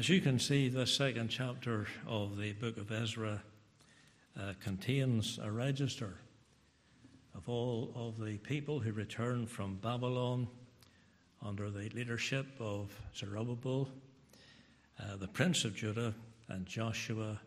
As 0.00 0.08
you 0.08 0.22
can 0.22 0.38
see, 0.38 0.70
this 0.70 0.94
second 0.94 1.28
chapter 1.28 1.86
of 2.06 2.38
the 2.38 2.54
book 2.54 2.78
of 2.78 2.90
Ezra 2.90 3.42
uh, 4.34 4.54
contains 4.58 5.38
a 5.42 5.52
register 5.52 6.14
of 7.34 7.46
all 7.50 7.92
of 7.94 8.18
the 8.18 8.38
people 8.38 8.80
who 8.80 8.92
returned 8.92 9.50
from 9.50 9.76
Babylon 9.76 10.48
under 11.44 11.68
the 11.68 11.90
leadership 11.90 12.46
of 12.58 12.98
Zerubbabel, 13.14 13.90
uh, 14.98 15.16
the 15.16 15.28
prince 15.28 15.66
of 15.66 15.76
Judah, 15.76 16.14
and 16.48 16.64
Joshua, 16.64 17.38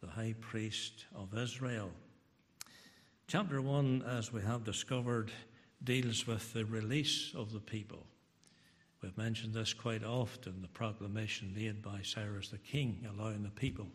the 0.00 0.08
high 0.08 0.34
priest 0.40 1.04
of 1.14 1.38
Israel. 1.38 1.92
Chapter 3.28 3.62
1, 3.62 4.02
as 4.02 4.32
we 4.32 4.42
have 4.42 4.64
discovered, 4.64 5.30
deals 5.84 6.26
with 6.26 6.52
the 6.54 6.64
release 6.64 7.32
of 7.36 7.52
the 7.52 7.60
people. 7.60 8.04
We've 9.04 9.18
mentioned 9.18 9.52
this 9.52 9.74
quite 9.74 10.02
often 10.02 10.62
the 10.62 10.68
proclamation 10.68 11.52
made 11.54 11.82
by 11.82 12.00
Cyrus 12.02 12.48
the 12.48 12.56
king, 12.56 13.06
allowing 13.06 13.42
the 13.42 13.50
people 13.50 13.86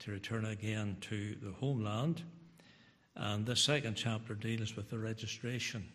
to 0.00 0.10
return 0.10 0.46
again 0.46 0.96
to 1.02 1.36
the 1.40 1.52
homeland. 1.52 2.24
And 3.14 3.46
the 3.46 3.54
second 3.54 3.94
chapter 3.94 4.34
deals 4.34 4.74
with 4.74 4.90
the 4.90 4.98
registration 4.98 5.86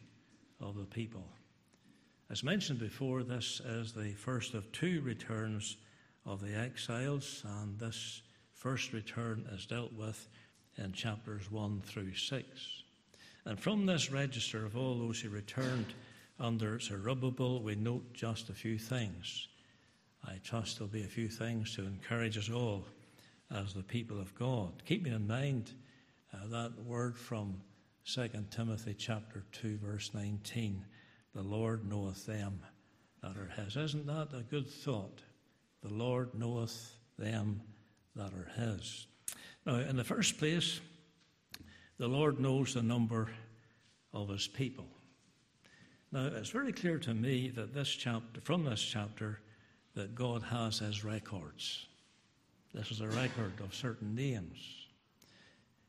of 0.62 0.77
the 0.77 0.85
people. 0.85 1.25
As 2.29 2.41
mentioned 2.41 2.79
before, 2.79 3.23
this 3.23 3.59
is 3.59 3.91
the 3.91 4.13
first 4.13 4.53
of 4.53 4.71
two 4.71 5.01
returns 5.01 5.76
of 6.26 6.40
the 6.40 6.55
exiles, 6.55 7.43
and 7.45 7.77
this 7.77 8.21
first 8.53 8.93
return 8.93 9.45
is 9.51 9.65
dealt 9.65 9.91
with 9.91 10.29
in 10.77 10.93
chapters 10.93 11.51
1 11.51 11.81
through 11.81 12.15
6. 12.15 12.45
And 13.43 13.59
from 13.59 13.85
this 13.85 14.09
register 14.09 14.65
of 14.65 14.77
all 14.77 14.98
those 14.98 15.20
who 15.20 15.29
returned 15.29 15.93
under 16.39 16.79
Zerubbabel, 16.79 17.61
we 17.61 17.75
note 17.75 18.13
just 18.13 18.49
a 18.49 18.53
few 18.53 18.77
things. 18.77 19.48
I 20.25 20.35
trust 20.43 20.77
there'll 20.77 20.91
be 20.91 21.03
a 21.03 21.07
few 21.07 21.27
things 21.27 21.75
to 21.75 21.85
encourage 21.85 22.38
us 22.38 22.49
all 22.49 22.85
as 23.52 23.73
the 23.73 23.84
people 23.84 24.20
of 24.20 24.34
God. 24.35 24.84
Keeping 24.85 25.13
in 25.13 25.27
mind 25.27 25.71
uh, 26.34 26.48
that 26.48 26.71
word 26.85 27.17
from 27.17 27.62
2 28.05 28.29
Timothy 28.51 28.95
chapter 28.98 29.43
2 29.51 29.77
verse 29.77 30.12
19, 30.13 30.85
the 31.35 31.41
Lord 31.41 31.90
knoweth 31.90 32.26
them 32.26 32.60
that 33.21 33.37
are 33.37 33.51
his. 33.55 33.76
Isn't 33.76 34.07
that 34.07 34.29
a 34.34 34.43
good 34.43 34.70
thought? 34.70 35.21
The 35.84 35.93
Lord 35.93 36.34
knoweth 36.34 36.95
them 37.17 37.62
that 38.15 38.34
are 38.34 38.51
his. 38.55 39.07
Now, 39.65 39.76
in 39.76 39.95
the 39.95 40.04
first 40.04 40.37
place, 40.37 40.79
the 41.98 42.07
Lord 42.07 42.40
knows 42.40 42.73
the 42.73 42.82
number 42.82 43.29
of 44.13 44.29
his 44.29 44.48
people. 44.48 44.87
Now, 46.12 46.26
it's 46.26 46.49
very 46.49 46.74
clear 46.74 46.98
to 46.99 47.13
me 47.13 47.49
that 47.49 47.74
this 47.74 47.90
chapter, 47.90 48.41
from 48.41 48.65
this 48.65 48.82
chapter, 48.82 49.40
that 49.93 50.16
God 50.16 50.41
has 50.41 50.79
his 50.79 51.04
records. 51.04 51.85
This 52.74 52.90
is 52.90 53.01
a 53.01 53.10
record 53.10 53.54
of 53.63 53.76
certain 53.76 54.16
names. 54.16 54.57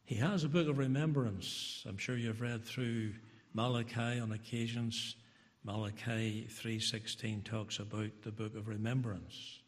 He 0.04 0.16
has 0.16 0.44
a 0.44 0.48
book 0.48 0.68
of 0.68 0.76
remembrance. 0.76 1.84
I'm 1.88 1.96
sure 1.96 2.16
you've 2.16 2.40
read 2.42 2.64
through 2.64 3.12
Malachi 3.54 4.20
on 4.20 4.32
occasions. 4.32 5.16
Malachi 5.64 6.46
3:16 6.50 7.42
talks 7.42 7.78
about 7.78 8.10
the 8.22 8.32
book 8.32 8.54
of 8.56 8.68
remembrance. 8.68 9.60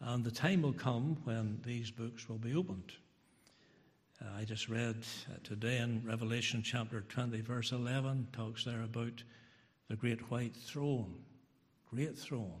And 0.00 0.24
the 0.24 0.30
time 0.30 0.62
will 0.62 0.74
come 0.74 1.16
when 1.24 1.60
these 1.64 1.90
books 1.90 2.28
will 2.28 2.38
be 2.38 2.54
opened. 2.54 2.92
Uh, 4.20 4.28
I 4.38 4.44
just 4.44 4.68
read 4.68 4.96
uh, 5.28 5.38
today 5.42 5.78
in 5.78 6.04
Revelation 6.04 6.62
chapter 6.62 7.00
20, 7.00 7.40
verse 7.40 7.72
11, 7.72 8.28
talks 8.32 8.64
there 8.64 8.82
about 8.82 9.22
the 9.88 9.96
great 9.96 10.30
white 10.30 10.56
throne. 10.56 11.14
Great 11.90 12.18
throne. 12.18 12.60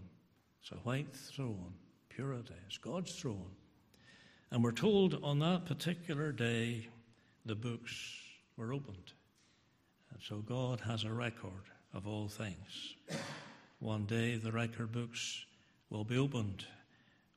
It's 0.62 0.72
a 0.72 0.76
white 0.76 1.14
throne, 1.14 1.74
purity. 2.08 2.54
It's 2.66 2.78
God's 2.78 3.14
throne. 3.14 3.50
And 4.50 4.62
we're 4.62 4.72
told 4.72 5.18
on 5.22 5.38
that 5.40 5.66
particular 5.66 6.32
day 6.32 6.88
the 7.44 7.54
books 7.54 7.94
were 8.56 8.72
opened. 8.72 9.12
And 10.12 10.20
so 10.22 10.38
God 10.38 10.80
has 10.80 11.04
a 11.04 11.12
record 11.12 11.70
of 11.92 12.06
all 12.06 12.28
things. 12.28 12.94
One 13.80 14.06
day 14.06 14.36
the 14.36 14.52
record 14.52 14.92
books 14.92 15.44
will 15.90 16.04
be 16.04 16.18
opened 16.18 16.64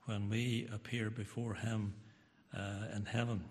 when 0.06 0.30
we 0.30 0.68
appear 0.74 1.10
before 1.10 1.54
Him 1.56 1.94
uh, 2.56 2.96
in 2.96 3.06
heaven. 3.06 3.44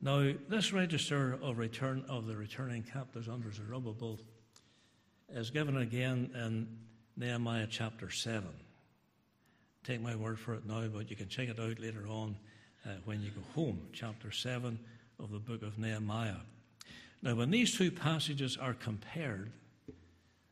Now, 0.00 0.32
this 0.48 0.72
register 0.72 1.38
of 1.42 1.58
return 1.58 2.04
of 2.08 2.26
the 2.26 2.36
returning 2.36 2.82
captives 2.82 3.28
under 3.28 3.50
Zerubbabel 3.52 4.20
is 5.32 5.50
given 5.50 5.76
again 5.78 6.30
in 6.34 6.68
Nehemiah 7.16 7.66
chapter 7.68 8.10
7. 8.10 8.44
Take 9.84 10.00
my 10.00 10.16
word 10.16 10.38
for 10.38 10.54
it 10.54 10.66
now, 10.66 10.86
but 10.88 11.10
you 11.10 11.16
can 11.16 11.28
check 11.28 11.48
it 11.48 11.58
out 11.58 11.78
later 11.78 12.06
on 12.08 12.36
uh, 12.84 12.90
when 13.04 13.22
you 13.22 13.30
go 13.30 13.42
home. 13.54 13.80
Chapter 13.92 14.30
7 14.30 14.78
of 15.18 15.30
the 15.30 15.38
book 15.38 15.62
of 15.62 15.78
Nehemiah. 15.78 16.36
Now, 17.22 17.34
when 17.34 17.50
these 17.50 17.76
two 17.76 17.90
passages 17.90 18.56
are 18.56 18.74
compared, 18.74 19.50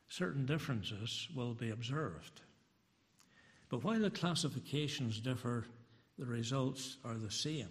certain 0.07 0.45
differences 0.45 1.27
will 1.35 1.53
be 1.53 1.69
observed. 1.69 2.41
But 3.69 3.83
while 3.83 3.99
the 3.99 4.09
classifications 4.09 5.19
differ, 5.19 5.65
the 6.17 6.25
results 6.25 6.97
are 7.03 7.15
the 7.15 7.31
same 7.31 7.69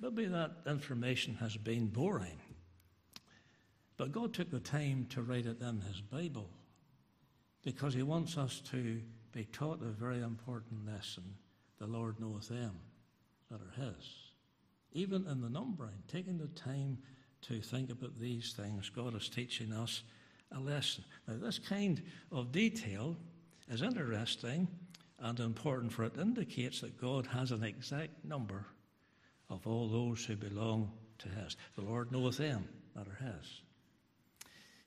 Maybe 0.01 0.25
that 0.25 0.51
information 0.65 1.35
has 1.35 1.57
been 1.57 1.87
boring. 1.87 2.39
But 3.97 4.13
God 4.13 4.33
took 4.33 4.49
the 4.49 4.61
time 4.61 5.07
to 5.09 5.21
write 5.21 5.45
it 5.45 5.61
in 5.61 5.81
His 5.81 5.99
Bible 5.99 6.49
because 7.63 7.93
He 7.93 8.03
wants 8.03 8.37
us 8.37 8.61
to 8.71 9.01
be 9.33 9.43
taught 9.45 9.81
a 9.81 9.89
very 9.89 10.21
important 10.21 10.85
lesson. 10.87 11.23
The 11.79 11.87
Lord 11.87 12.19
knoweth 12.19 12.47
them 12.47 12.79
that 13.51 13.59
are 13.61 13.85
His. 13.85 14.15
Even 14.93 15.27
in 15.27 15.41
the 15.41 15.49
numbering, 15.49 16.01
taking 16.07 16.37
the 16.37 16.47
time 16.47 16.97
to 17.41 17.61
think 17.61 17.89
about 17.91 18.17
these 18.17 18.53
things, 18.53 18.89
God 18.89 19.15
is 19.15 19.27
teaching 19.27 19.73
us 19.73 20.03
a 20.53 20.59
lesson. 20.59 21.03
Now, 21.27 21.35
this 21.37 21.59
kind 21.59 22.01
of 22.31 22.51
detail 22.51 23.17
is 23.69 23.81
interesting 23.81 24.67
and 25.19 25.39
important, 25.39 25.91
for 25.91 26.05
it 26.05 26.17
indicates 26.17 26.79
that 26.81 26.99
God 26.99 27.27
has 27.27 27.51
an 27.51 27.63
exact 27.63 28.23
number 28.23 28.65
of 29.49 29.65
all 29.67 29.87
those 29.87 30.25
who 30.25 30.35
belong 30.35 30.91
to 31.19 31.29
His. 31.29 31.55
The 31.75 31.81
Lord 31.81 32.11
knoweth 32.11 32.37
them 32.37 32.67
that 32.95 33.07
are 33.07 33.25
His. 33.25 33.61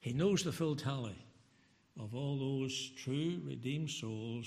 He 0.00 0.12
knows 0.12 0.42
the 0.42 0.52
full 0.52 0.76
tally 0.76 1.16
of 1.98 2.14
all 2.14 2.38
those 2.38 2.90
true 2.96 3.40
redeemed 3.44 3.90
souls 3.90 4.46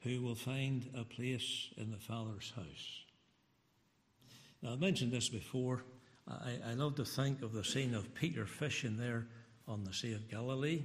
who 0.00 0.22
will 0.22 0.34
find 0.34 0.88
a 0.94 1.04
place 1.04 1.68
in 1.76 1.90
the 1.90 1.98
Father's 1.98 2.52
house. 2.54 3.04
Now, 4.62 4.72
I've 4.72 4.80
mentioned 4.80 5.12
this 5.12 5.28
before. 5.28 5.82
I, 6.28 6.58
I 6.70 6.74
love 6.74 6.94
to 6.96 7.04
think 7.04 7.42
of 7.42 7.52
the 7.52 7.64
scene 7.64 7.94
of 7.94 8.14
Peter 8.14 8.46
fishing 8.46 8.96
there 8.96 9.26
on 9.66 9.84
the 9.84 9.92
Sea 9.92 10.14
of 10.14 10.30
Galilee. 10.30 10.82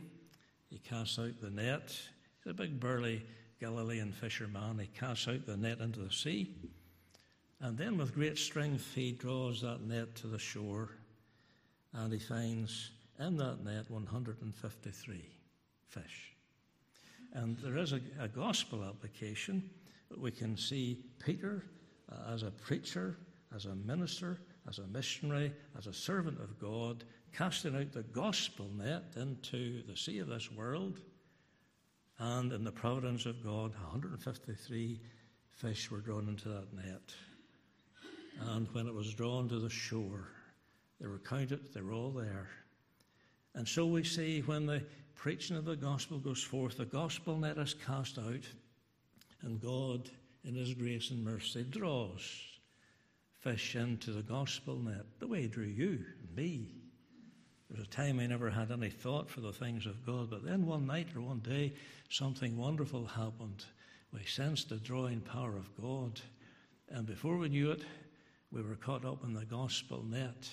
He 0.70 0.80
casts 0.80 1.20
out 1.20 1.40
the 1.42 1.50
net. 1.50 1.96
He's 2.44 2.52
a 2.52 2.54
big, 2.54 2.80
burly 2.80 3.24
Galilean 3.60 4.12
fisherman. 4.12 4.80
He 4.80 4.88
casts 4.88 5.28
out 5.28 5.46
the 5.46 5.58
net 5.58 5.80
into 5.80 6.00
the 6.00 6.12
sea. 6.12 6.56
And 7.62 7.78
then, 7.78 7.98
with 7.98 8.14
great 8.14 8.38
strength, 8.38 8.94
he 8.94 9.14
draws 9.14 9.62
that 9.62 9.82
net 9.82 10.16
to 10.16 10.28
the 10.28 10.40
shore 10.40 10.90
and 11.94 12.12
he 12.12 12.20
finds 12.20 12.92
in 13.20 13.38
that 13.38 13.64
net 13.64 13.90
153 13.90 15.26
fish. 15.88 16.34
And 17.34 17.58
there 17.60 17.78
is 17.78 17.94
a, 17.94 18.02
a 18.20 18.28
gospel 18.28 18.84
application. 18.84 19.70
We 20.18 20.32
can 20.32 20.58
see 20.58 21.04
Peter 21.24 21.64
uh, 22.12 22.34
as 22.34 22.44
a 22.44 22.52
preacher, 22.52 23.18
as 23.56 23.66
a 23.66 23.76
minister, 23.76 24.40
as 24.68 24.80
a 24.80 24.88
missionary, 24.88 25.52
as 25.78 25.88
a 25.88 25.94
servant 25.94 26.40
of 26.40 26.60
God, 26.60 27.04
casting 27.36 27.76
out 27.76 27.92
the 27.92 28.04
gospel 28.04 28.70
net 28.76 29.04
into 29.16 29.84
the 29.84 29.98
sea 29.98 30.20
of 30.20 30.28
this 30.28 30.52
world. 30.52 31.00
And 32.20 32.54
in 32.54 32.64
the 32.64 32.72
providence 32.72 33.26
of 33.26 33.44
God, 33.44 33.72
153 33.72 35.02
fish 35.52 35.92
were 35.92 36.00
drawn 36.00 36.28
into 36.28 36.50
that 36.50 36.74
net. 36.74 37.14
And 38.40 38.68
when 38.74 38.88
it 38.88 38.94
was 38.94 39.14
drawn 39.14 39.48
to 39.50 39.60
the 39.60 39.70
shore, 39.70 40.28
they 41.00 41.08
were 41.08 41.20
counted, 41.20 41.74
they 41.74 41.82
were 41.82 41.94
all 41.94 42.12
there. 42.12 42.50
And 43.56 43.68
so 43.68 43.86
we 43.86 44.04
see 44.04 44.42
when 44.42 44.66
the 44.66 44.84
preaching 45.16 45.58
of 45.58 45.66
the 45.66 45.76
gospel 45.76 46.18
goes 46.18 46.42
forth, 46.42 46.78
the 46.78 46.86
gospel 46.86 47.38
net 47.38 47.58
is 47.58 47.74
cast 47.74 48.18
out, 48.18 48.48
and 49.42 49.62
God, 49.62 50.10
in 50.44 50.56
His 50.56 50.74
grace 50.74 51.12
and 51.12 51.24
mercy, 51.24 51.64
draws 51.64 52.22
fish 53.42 53.76
into 53.76 54.12
the 54.12 54.22
gospel 54.22 54.78
net 54.78 55.06
the 55.20 55.28
way 55.28 55.44
He 55.44 55.48
drew 55.48 55.66
you 55.66 56.06
and 56.22 56.36
me. 56.36 56.68
There 57.70 57.78
was 57.78 57.88
a 57.88 57.90
time 57.90 58.20
I 58.20 58.28
never 58.28 58.50
had 58.50 58.72
any 58.72 58.90
thought 58.90 59.30
for 59.30 59.42
the 59.42 59.54
things 59.54 59.86
of 59.86 60.06
God, 60.06 60.30
but 60.30 60.46
then 60.46 60.66
one 60.66 60.86
night 60.86 61.10
or 61.16 61.22
one 61.22 61.40
day, 61.40 61.74
something 62.10 62.58
wonderful 62.58 63.06
happened. 63.06 63.66
We 64.12 64.24
sensed 64.26 64.70
the 64.70 64.76
drawing 64.78 65.22
power 65.22 65.56
of 65.58 65.76
God, 65.82 66.22
and 66.90 67.06
before 67.06 67.38
we 67.38 67.50
knew 67.50 67.72
it, 67.72 67.84
we 68.54 68.62
were 68.62 68.76
caught 68.76 69.04
up 69.04 69.24
in 69.24 69.34
the 69.34 69.46
gospel 69.46 70.04
net, 70.08 70.48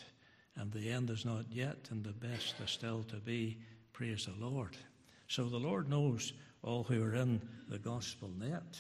and 0.56 0.73
the 0.73 0.91
end 0.91 1.11
is 1.11 1.26
not 1.26 1.44
yet, 1.50 1.88
and 1.91 2.02
the 2.02 2.12
best 2.12 2.55
is 2.64 2.70
still 2.70 3.02
to 3.05 3.17
be. 3.17 3.58
Praise 3.93 4.26
the 4.26 4.44
Lord. 4.44 4.75
So 5.29 5.44
the 5.44 5.58
Lord 5.58 5.88
knows 5.88 6.32
all 6.62 6.82
who 6.82 7.05
are 7.05 7.14
in 7.14 7.43
the 7.69 7.79
gospel 7.79 8.31
net, 8.38 8.79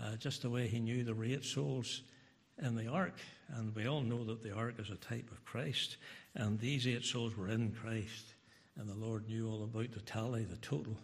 uh, 0.00 0.16
just 0.16 0.42
the 0.42 0.50
way 0.50 0.66
He 0.66 0.78
knew 0.78 1.04
were 1.14 1.24
eight 1.24 1.44
souls 1.44 2.02
in 2.62 2.76
the 2.76 2.86
ark, 2.86 3.18
and 3.54 3.74
we 3.74 3.88
all 3.88 4.02
know 4.02 4.24
that 4.24 4.42
the 4.42 4.54
ark 4.54 4.74
is 4.78 4.90
a 4.90 4.96
type 4.96 5.30
of 5.30 5.44
Christ, 5.46 5.96
and 6.34 6.58
these 6.58 6.86
eight 6.86 7.04
souls 7.04 7.36
were 7.36 7.48
in 7.48 7.72
Christ, 7.72 8.34
and 8.76 8.86
the 8.86 8.94
Lord 8.94 9.26
knew 9.26 9.48
all 9.48 9.64
about 9.64 9.90
the 9.92 10.00
tally, 10.00 10.44
the 10.44 10.56
total. 10.56 10.96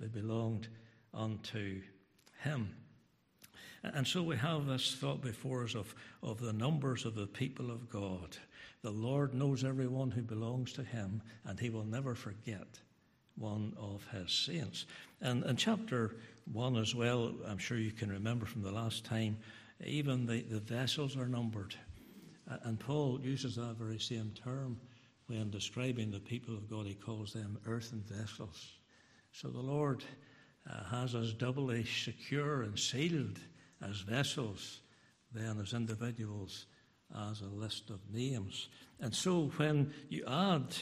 They 0.00 0.08
belonged 0.08 0.68
unto 1.12 1.82
Him. 2.42 2.74
And 3.94 4.06
so 4.06 4.22
we 4.22 4.36
have 4.36 4.66
this 4.66 4.94
thought 4.94 5.22
before 5.22 5.64
us 5.64 5.74
of, 5.74 5.94
of 6.22 6.40
the 6.40 6.52
numbers 6.52 7.04
of 7.04 7.14
the 7.14 7.26
people 7.26 7.70
of 7.70 7.88
God. 7.88 8.36
The 8.82 8.90
Lord 8.90 9.34
knows 9.34 9.64
everyone 9.64 10.10
who 10.10 10.22
belongs 10.22 10.72
to 10.74 10.82
Him, 10.82 11.22
and 11.44 11.58
He 11.58 11.70
will 11.70 11.84
never 11.84 12.14
forget 12.14 12.78
one 13.36 13.74
of 13.78 14.06
His 14.12 14.32
saints. 14.32 14.86
And 15.20 15.44
in 15.44 15.56
chapter 15.56 16.16
1 16.52 16.76
as 16.76 16.94
well, 16.94 17.34
I'm 17.46 17.58
sure 17.58 17.78
you 17.78 17.92
can 17.92 18.10
remember 18.10 18.46
from 18.46 18.62
the 18.62 18.72
last 18.72 19.04
time, 19.04 19.36
even 19.84 20.26
the, 20.26 20.42
the 20.42 20.60
vessels 20.60 21.16
are 21.16 21.28
numbered. 21.28 21.74
And 22.62 22.78
Paul 22.78 23.20
uses 23.22 23.56
that 23.56 23.76
very 23.78 23.98
same 23.98 24.32
term 24.42 24.78
when 25.26 25.50
describing 25.50 26.10
the 26.10 26.20
people 26.20 26.54
of 26.54 26.70
God. 26.70 26.86
He 26.86 26.94
calls 26.94 27.32
them 27.32 27.58
earthen 27.66 28.04
vessels. 28.06 28.72
So 29.32 29.48
the 29.48 29.60
Lord 29.60 30.04
uh, 30.70 30.84
has 30.84 31.14
us 31.14 31.32
doubly 31.32 31.84
secure 31.84 32.62
and 32.62 32.78
sealed 32.78 33.40
as 33.82 34.00
vessels, 34.00 34.80
then 35.32 35.58
as 35.60 35.72
individuals, 35.72 36.66
as 37.30 37.40
a 37.40 37.46
list 37.46 37.90
of 37.90 38.00
names. 38.12 38.68
And 39.00 39.14
so 39.14 39.52
when 39.56 39.92
you 40.08 40.24
add 40.26 40.76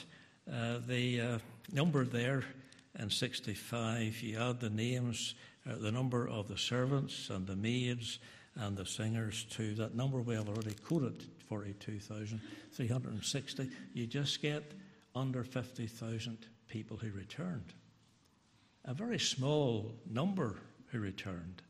uh, 0.50 0.78
the 0.86 1.20
uh, 1.20 1.38
number 1.72 2.04
there 2.04 2.44
in 2.98 3.10
65, 3.10 4.20
you 4.20 4.38
add 4.38 4.60
the 4.60 4.70
names, 4.70 5.34
uh, 5.68 5.76
the 5.76 5.92
number 5.92 6.28
of 6.28 6.48
the 6.48 6.58
servants 6.58 7.30
and 7.30 7.46
the 7.46 7.56
maids 7.56 8.18
and 8.56 8.76
the 8.76 8.86
singers 8.86 9.44
to 9.50 9.74
that 9.74 9.94
number 9.94 10.20
we 10.20 10.34
have 10.34 10.48
already 10.48 10.74
quoted 10.86 11.24
42,360. 11.48 13.70
You 13.92 14.06
just 14.06 14.40
get 14.40 14.72
under 15.14 15.44
50,000 15.44 16.38
people 16.68 16.96
who 16.96 17.10
returned. 17.10 17.74
A 18.84 18.94
very 18.94 19.18
small 19.18 19.92
number 20.08 20.56
who 20.88 21.00
returned. 21.00 21.62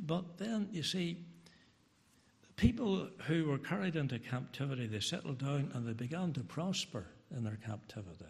But 0.00 0.38
then, 0.38 0.68
you 0.72 0.82
see, 0.82 1.18
people 2.56 3.08
who 3.26 3.46
were 3.46 3.58
carried 3.58 3.96
into 3.96 4.18
captivity, 4.18 4.86
they 4.86 5.00
settled 5.00 5.38
down 5.38 5.70
and 5.74 5.86
they 5.86 5.92
began 5.92 6.32
to 6.34 6.40
prosper 6.40 7.06
in 7.34 7.44
their 7.44 7.58
captivity. 7.64 8.24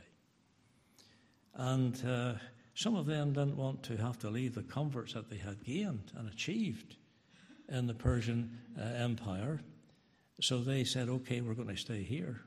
And 1.54 2.04
uh, 2.04 2.34
some 2.74 2.96
of 2.96 3.06
them 3.06 3.32
didn't 3.32 3.56
want 3.56 3.82
to 3.84 3.96
have 3.96 4.18
to 4.20 4.30
leave 4.30 4.54
the 4.54 4.62
comforts 4.62 5.14
that 5.14 5.30
they 5.30 5.36
had 5.36 5.64
gained 5.64 6.12
and 6.16 6.28
achieved 6.28 6.96
in 7.68 7.86
the 7.86 7.94
Persian 7.94 8.58
uh, 8.78 8.82
Empire. 8.82 9.60
So 10.40 10.60
they 10.60 10.84
said, 10.84 11.08
okay, 11.08 11.40
we're 11.40 11.54
going 11.54 11.68
to 11.68 11.76
stay 11.76 12.02
here. 12.02 12.40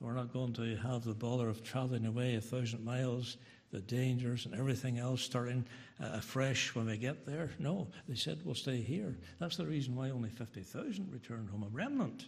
We're 0.00 0.14
not 0.14 0.32
going 0.32 0.52
to 0.54 0.76
have 0.76 1.04
the 1.04 1.14
bother 1.14 1.48
of 1.48 1.62
traveling 1.62 2.06
away 2.06 2.34
a 2.34 2.40
thousand 2.40 2.84
miles 2.84 3.36
the 3.74 3.80
dangers 3.80 4.46
and 4.46 4.54
everything 4.54 4.98
else 4.98 5.20
starting 5.20 5.64
uh, 6.00 6.10
afresh 6.12 6.76
when 6.76 6.86
we 6.86 6.96
get 6.96 7.26
there. 7.26 7.50
No, 7.58 7.88
they 8.08 8.14
said, 8.14 8.38
we'll 8.44 8.54
stay 8.54 8.80
here. 8.80 9.16
That's 9.40 9.56
the 9.56 9.66
reason 9.66 9.96
why 9.96 10.10
only 10.10 10.28
50,000 10.28 11.10
returned 11.10 11.50
home, 11.50 11.64
a 11.64 11.76
remnant 11.76 12.26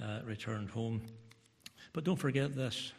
uh, 0.00 0.20
returned 0.24 0.70
home. 0.70 1.02
But 1.92 2.04
don't 2.04 2.16
forget 2.16 2.54
this. 2.54 2.92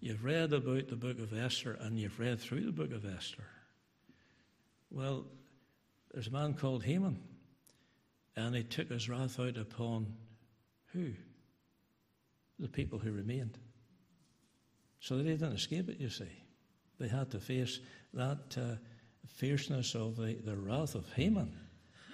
You've 0.00 0.24
read 0.24 0.52
about 0.52 0.88
the 0.88 0.96
book 0.96 1.20
of 1.20 1.32
Esther 1.32 1.78
and 1.80 1.96
you've 1.96 2.18
read 2.18 2.40
through 2.40 2.64
the 2.64 2.72
book 2.72 2.90
of 2.90 3.04
Esther. 3.04 3.46
Well, 4.90 5.24
there's 6.12 6.26
a 6.26 6.32
man 6.32 6.54
called 6.54 6.82
Haman, 6.82 7.22
and 8.34 8.56
he 8.56 8.64
took 8.64 8.90
his 8.90 9.08
wrath 9.08 9.38
out 9.38 9.56
upon 9.56 10.14
who? 10.92 11.12
The 12.58 12.66
people 12.66 12.98
who 12.98 13.12
remained. 13.12 13.56
So 15.00 15.16
they 15.16 15.24
didn't 15.24 15.52
escape 15.52 15.88
it, 15.88 15.98
you 15.98 16.10
see. 16.10 16.30
They 16.98 17.08
had 17.08 17.30
to 17.30 17.40
face 17.40 17.80
that 18.12 18.56
uh, 18.56 18.76
fierceness 19.26 19.94
of 19.94 20.16
the, 20.16 20.34
the 20.44 20.56
wrath 20.56 20.94
of 20.94 21.10
Haman. 21.14 21.52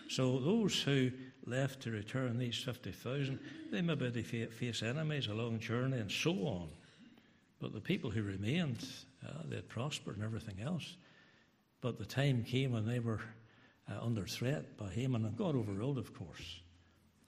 So 0.09 0.39
those 0.39 0.81
who 0.81 1.11
left 1.47 1.81
to 1.83 1.91
return, 1.91 2.39
these 2.39 2.63
50,000, 2.63 3.39
they 3.73 3.83
maybe 3.83 4.23
face 4.23 4.83
enemies, 4.83 5.27
a 5.27 5.35
long 5.35 5.59
journey, 5.59 5.99
and 5.99 6.11
so 6.11 6.33
on. 6.47 6.69
But 7.61 7.73
the 7.73 7.81
people 7.81 8.11
who 8.11 8.23
remained, 8.23 8.87
uh, 9.27 9.43
they 9.49 9.61
prospered 9.63 10.17
and 10.17 10.25
everything 10.25 10.61
else. 10.61 10.97
But 11.81 11.99
the 11.99 12.05
time 12.05 12.45
came 12.45 12.73
when 12.73 12.87
they 12.87 13.01
were 13.01 13.21
uh, 13.91 14.05
under 14.05 14.27
threat 14.27 14.77
by 14.77 14.91
Haman, 14.91 15.25
and 15.25 15.37
God 15.37 15.57
overruled, 15.57 15.99
of 15.99 16.15
course, 16.15 16.61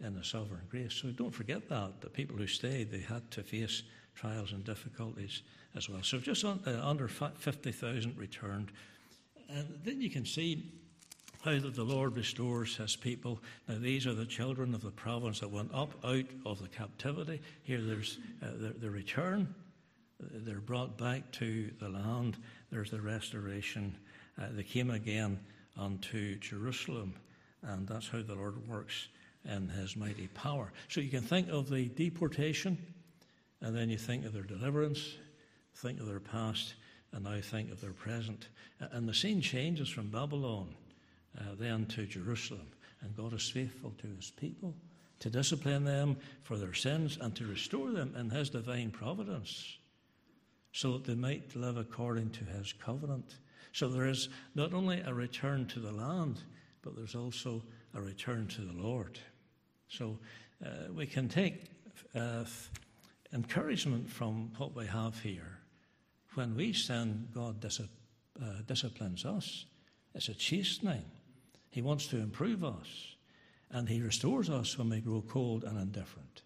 in 0.00 0.14
the 0.14 0.24
sovereign 0.24 0.66
grace. 0.70 0.94
So 0.94 1.08
don't 1.10 1.34
forget 1.34 1.68
that. 1.68 2.00
The 2.00 2.10
people 2.10 2.36
who 2.36 2.46
stayed, 2.46 2.90
they 2.90 3.00
had 3.00 3.28
to 3.32 3.42
face 3.42 3.82
trials 4.18 4.52
and 4.52 4.64
difficulties 4.64 5.42
as 5.76 5.88
well. 5.88 6.02
So 6.02 6.18
just 6.18 6.44
on, 6.44 6.60
uh, 6.66 6.80
under 6.82 7.06
50,000 7.08 8.16
returned. 8.16 8.72
And 9.48 9.78
then 9.84 10.00
you 10.00 10.10
can 10.10 10.24
see 10.24 10.72
how 11.42 11.58
that 11.58 11.74
the 11.74 11.84
Lord 11.84 12.16
restores 12.16 12.76
his 12.76 12.96
people. 12.96 13.38
Now, 13.68 13.76
these 13.78 14.06
are 14.06 14.14
the 14.14 14.26
children 14.26 14.74
of 14.74 14.82
the 14.82 14.90
province 14.90 15.40
that 15.40 15.50
went 15.50 15.72
up 15.72 15.92
out 16.04 16.24
of 16.44 16.60
the 16.60 16.68
captivity. 16.68 17.40
Here 17.62 17.80
there's 17.80 18.18
uh, 18.42 18.46
the, 18.58 18.74
the, 18.78 18.90
return. 18.90 19.54
They're 20.18 20.60
brought 20.60 20.98
back 20.98 21.30
to 21.32 21.70
the 21.78 21.88
land. 21.88 22.36
There's 22.72 22.90
the 22.90 23.00
restoration. 23.00 23.96
Uh, 24.40 24.46
they 24.50 24.64
came 24.64 24.90
again 24.90 25.38
unto 25.76 26.36
Jerusalem. 26.40 27.14
And 27.62 27.86
that's 27.86 28.08
how 28.08 28.22
the 28.22 28.34
Lord 28.34 28.68
works 28.68 29.08
in 29.44 29.68
his 29.68 29.96
mighty 29.96 30.26
power. 30.28 30.72
So 30.88 31.00
you 31.00 31.10
can 31.10 31.22
think 31.22 31.48
of 31.50 31.70
the 31.70 31.86
deportation 31.88 32.78
and 33.60 33.76
then 33.76 33.90
you 33.90 33.98
think 33.98 34.24
of 34.24 34.32
their 34.32 34.42
deliverance, 34.42 35.16
think 35.74 36.00
of 36.00 36.06
their 36.06 36.20
past, 36.20 36.74
and 37.12 37.24
now 37.24 37.40
think 37.40 37.70
of 37.70 37.80
their 37.80 37.92
present. 37.92 38.48
And 38.80 39.08
the 39.08 39.14
scene 39.14 39.40
changes 39.40 39.88
from 39.88 40.10
Babylon 40.10 40.74
uh, 41.38 41.54
then 41.58 41.86
to 41.86 42.06
Jerusalem. 42.06 42.68
And 43.00 43.16
God 43.16 43.32
is 43.32 43.48
faithful 43.48 43.92
to 43.98 44.08
his 44.16 44.30
people 44.30 44.74
to 45.20 45.30
discipline 45.30 45.84
them 45.84 46.16
for 46.42 46.56
their 46.56 46.74
sins 46.74 47.18
and 47.20 47.34
to 47.36 47.46
restore 47.46 47.90
them 47.90 48.14
in 48.16 48.30
his 48.30 48.50
divine 48.50 48.90
providence 48.90 49.78
so 50.72 50.92
that 50.92 51.04
they 51.04 51.14
might 51.14 51.56
live 51.56 51.76
according 51.76 52.30
to 52.30 52.44
his 52.44 52.72
covenant. 52.72 53.36
So 53.72 53.88
there 53.88 54.06
is 54.06 54.28
not 54.54 54.72
only 54.72 55.00
a 55.00 55.12
return 55.12 55.66
to 55.68 55.80
the 55.80 55.92
land, 55.92 56.40
but 56.82 56.96
there's 56.96 57.14
also 57.14 57.62
a 57.94 58.00
return 58.00 58.46
to 58.48 58.60
the 58.62 58.80
Lord. 58.80 59.18
So 59.88 60.18
uh, 60.64 60.92
we 60.92 61.06
can 61.06 61.28
take 61.28 61.64
uh, 62.14 62.44
encouragement 63.32 64.10
from 64.10 64.52
what 64.56 64.74
we 64.74 64.86
have 64.86 65.20
here. 65.20 65.58
When 66.34 66.54
we 66.54 66.72
sin, 66.72 67.28
God 67.34 67.60
dis- 67.60 67.80
uh, 67.80 68.44
disciplines 68.66 69.24
us. 69.24 69.66
It's 70.14 70.28
a 70.28 70.34
chastening. 70.34 71.04
He 71.70 71.82
wants 71.82 72.06
to 72.08 72.18
improve 72.18 72.64
us, 72.64 73.16
and 73.70 73.88
He 73.88 74.00
restores 74.00 74.50
us 74.50 74.78
when 74.78 74.88
we 74.88 75.00
grow 75.00 75.22
cold 75.22 75.64
and 75.64 75.78
indifferent. 75.78 76.42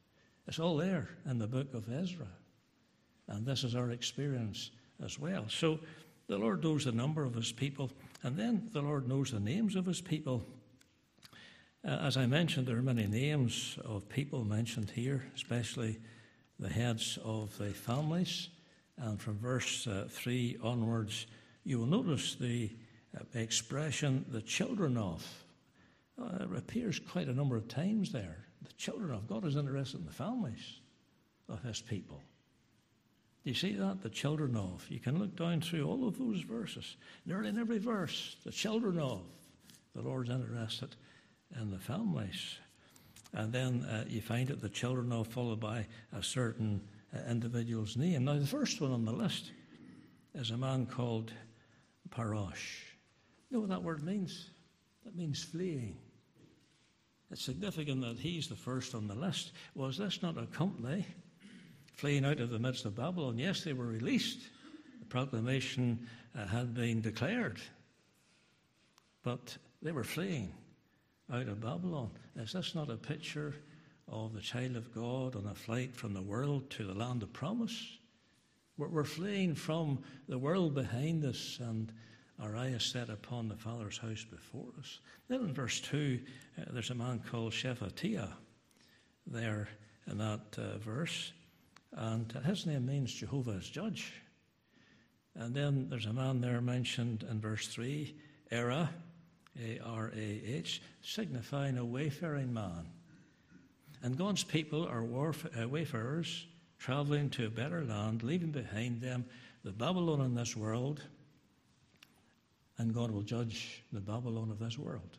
It's 0.47 0.59
all 0.59 0.77
there 0.77 1.09
in 1.29 1.39
the 1.39 1.47
book 1.47 1.75
of 1.75 1.89
Ezra, 1.93 2.27
and 3.29 3.47
this 3.47 3.65
is 3.65 3.75
our 3.75 3.91
experience 3.91 4.71
as 5.05 5.19
well. 5.19 5.45
So 5.49 5.79
the 6.27 6.39
Lord 6.39 6.65
knows 6.65 6.85
the 6.85 6.93
number 6.93 7.25
of 7.25 7.35
His 7.35 7.53
people, 7.53 7.91
and 8.23 8.37
then 8.37 8.69
the 8.73 8.83
Lord 8.83 9.09
knows 9.09 9.31
the 9.31 9.41
names 9.41 9.77
of 9.77 9.87
His 9.87 10.01
people. 10.01 10.45
Uh, 11.85 11.91
as 12.03 12.17
I 12.17 12.27
mentioned, 12.27 12.67
there 12.67 12.77
are 12.77 12.83
many 12.83 13.07
names 13.07 13.79
of 13.85 14.09
people 14.09 14.45
mentioned 14.45 14.91
here, 14.91 15.25
especially 15.35 15.99
the 16.63 16.69
heads 16.69 17.19
of 17.25 17.57
the 17.59 17.71
families. 17.71 18.49
And 18.97 19.21
from 19.21 19.39
verse 19.39 19.87
uh, 19.87 20.07
3 20.09 20.59
onwards, 20.63 21.27
you 21.65 21.81
will 21.81 21.87
notice 21.87 22.37
the 22.37 22.71
uh, 23.17 23.25
expression, 23.35 24.25
the 24.29 24.43
children 24.43 24.97
of. 24.97 25.27
Uh, 26.21 26.47
appears 26.57 27.01
quite 27.01 27.27
a 27.27 27.33
number 27.33 27.57
of 27.57 27.67
times 27.67 28.13
there. 28.13 28.45
The 28.63 28.73
children 28.75 29.11
of 29.13 29.27
God 29.27 29.45
is 29.45 29.57
interested 29.57 30.01
in 30.01 30.07
the 30.07 30.13
families 30.13 30.81
of 31.49 31.63
his 31.63 31.81
people. 31.81 32.21
Do 33.43 33.51
you 33.51 33.57
see 33.57 33.73
that? 33.73 34.03
The 34.03 34.11
children 34.11 34.55
of. 34.57 34.87
You 34.89 35.01
can 35.01 35.19
look 35.19 35.35
down 35.35 35.63
through 35.63 35.85
all 35.89 36.07
of 36.07 36.17
those 36.17 36.43
verses. 36.43 36.97
Nearly 37.27 37.49
in 37.49 37.59
every 37.59 37.79
verse, 37.79 38.37
the 38.45 38.53
children 38.53 39.01
of. 39.01 39.23
The 39.97 40.03
Lord's 40.03 40.31
interested 40.31 40.95
in 41.61 41.71
the 41.71 41.79
families. 41.79 42.57
And 43.35 43.53
then 43.53 43.85
uh, 43.85 44.05
you 44.09 44.21
find 44.21 44.49
that 44.49 44.61
the 44.61 44.69
children 44.69 45.13
are 45.13 45.25
followed 45.25 45.61
by 45.61 45.87
a 46.13 46.23
certain 46.23 46.83
uh, 47.15 47.31
individual's 47.31 47.97
name. 47.97 48.25
Now, 48.25 48.39
the 48.39 48.47
first 48.47 48.81
one 48.81 48.93
on 48.93 49.05
the 49.05 49.13
list 49.13 49.53
is 50.35 50.51
a 50.51 50.57
man 50.57 50.87
called 50.87 51.33
Parosh. 52.11 52.85
You 53.51 53.57
know 53.57 53.61
what 53.61 53.71
that 53.71 53.83
word 53.83 54.03
means? 54.03 54.51
That 55.05 55.17
means 55.17 55.43
fleeing. 55.43 55.97
It's 57.31 57.43
significant 57.43 58.03
that 58.03 58.19
he's 58.19 58.49
the 58.49 58.57
first 58.57 58.95
on 58.95 59.09
the 59.09 59.15
list. 59.15 59.53
Was 59.75 59.97
this 59.97 60.23
not 60.23 60.37
a 60.37 60.47
company 60.47 61.07
fleeing 61.95 62.27
out 62.27 62.41
of 62.41 62.51
the 62.51 62.59
midst 62.59 62.85
of 62.85 62.95
Babylon? 62.95 63.39
Yes, 63.39 63.65
they 63.65 63.73
were 63.73 63.87
released. 63.87 64.41
The 65.01 65.07
proclamation 65.07 66.07
uh, 66.39 66.47
had 66.47 66.75
been 66.75 67.01
declared. 67.01 67.61
But 69.23 69.57
they 69.81 69.93
were 69.93 70.05
fleeing 70.05 70.53
out 71.31 71.49
of 71.49 71.61
Babylon. 71.61 72.11
Is 72.37 72.53
this 72.53 72.75
not 72.75 72.91
a 72.91 72.97
picture 72.97 73.55
of 74.09 74.33
the 74.33 74.41
child 74.41 74.77
of 74.77 74.95
God 74.95 75.37
on 75.37 75.47
a 75.47 75.55
flight 75.55 75.95
from 75.95 76.15
the 76.15 76.23
world 76.23 76.71
to 76.71 76.85
the 76.85 76.95
land 76.95 77.23
of 77.23 77.33
promise? 77.33 77.99
We're, 78.77 78.89
we're 78.89 79.05
fleeing 79.05 79.55
from 79.55 80.03
the 80.29 80.39
world 80.39 80.75
behind 80.75 81.25
us 81.25 81.59
and 81.61 81.93
our 82.41 82.57
eye 82.57 82.69
is 82.69 82.83
set 82.83 83.09
upon 83.09 83.49
the 83.49 83.57
Father's 83.57 83.99
house 83.99 84.25
before 84.25 84.73
us. 84.79 84.99
Then 85.29 85.41
in 85.41 85.55
verse 85.55 85.81
2, 85.81 86.19
uh, 86.59 86.65
there's 86.73 86.91
a 86.91 86.95
man 86.95 87.23
called 87.31 87.53
Shephatiah 87.53 88.33
there 89.27 89.69
in 90.11 90.19
that 90.19 90.59
uh, 90.59 90.79
verse, 90.79 91.33
and 91.93 92.33
his 92.45 92.67
name 92.67 92.87
means 92.87 93.15
Jehovah 93.15 93.53
is 93.53 93.69
judge. 93.69 94.13
And 95.37 95.55
then 95.55 95.89
there's 95.89 96.07
a 96.07 96.13
man 96.13 96.41
there 96.41 96.61
mentioned 96.61 97.25
in 97.31 97.41
verse 97.41 97.69
3, 97.69 98.15
Arah, 98.51 98.89
A 99.61 99.79
R 99.85 100.11
A 100.15 100.43
H, 100.47 100.83
signifying 101.03 101.79
a 101.79 101.85
wayfaring 101.85 102.53
man. 102.53 102.87
And 104.03 104.17
God's 104.17 104.45
people 104.45 104.87
are 104.87 105.05
warf- 105.05 105.47
uh, 105.61 105.69
wayfarers 105.69 106.47
traveling 106.79 107.31
to 107.31 107.47
a 107.47 107.51
better 107.51 107.85
land, 107.85 108.23
leaving 108.23 108.51
behind 108.51 109.01
them 109.01 109.25
the 109.65 109.71
Babylon 109.71 110.21
in 110.21 110.35
this 110.35 110.57
world, 110.57 111.01
and 112.79 112.93
God 112.93 113.13
will 113.13 113.23
judge 113.23 113.85
the 113.93 114.01
Babylon 114.01 114.51
of 114.51 114.59
this 114.59 114.77
world. 114.77 115.19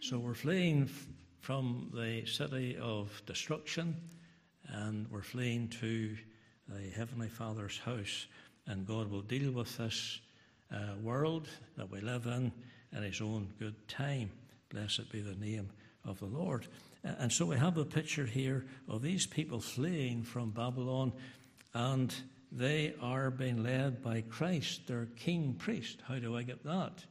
So 0.00 0.18
we're 0.18 0.34
fleeing 0.34 0.84
f- 0.84 1.06
from 1.40 1.90
the 1.92 2.24
city 2.24 2.78
of 2.80 3.20
destruction, 3.26 3.96
and 4.68 5.06
we're 5.10 5.20
fleeing 5.22 5.68
to 5.80 6.16
the 6.68 6.88
Heavenly 6.96 7.28
Father's 7.28 7.78
house, 7.78 8.26
and 8.66 8.86
God 8.86 9.10
will 9.10 9.20
deal 9.20 9.52
with 9.52 9.76
this 9.76 10.20
uh, 10.72 10.94
world 11.02 11.48
that 11.76 11.90
we 11.90 12.00
live 12.00 12.26
in 12.26 12.50
in 12.94 13.02
His 13.02 13.20
own 13.20 13.48
good 13.58 13.88
time. 13.88 14.30
Blessed 14.70 15.10
be 15.10 15.20
the 15.20 15.34
name 15.34 15.70
of 16.04 16.18
the 16.18 16.26
Lord. 16.26 16.66
And 17.04 17.32
so 17.32 17.46
we 17.46 17.56
have 17.56 17.78
a 17.78 17.84
picture 17.84 18.26
here 18.26 18.64
of 18.88 19.02
these 19.02 19.26
people 19.26 19.60
fleeing 19.60 20.22
from 20.22 20.50
Babylon, 20.50 21.12
and 21.74 22.14
they 22.50 22.94
are 23.00 23.30
being 23.30 23.62
led 23.62 24.02
by 24.02 24.20
Christ, 24.22 24.86
their 24.86 25.06
king 25.16 25.54
priest. 25.54 26.00
How 26.06 26.18
do 26.18 26.36
I 26.36 26.42
get 26.42 26.64
that? 26.64 27.04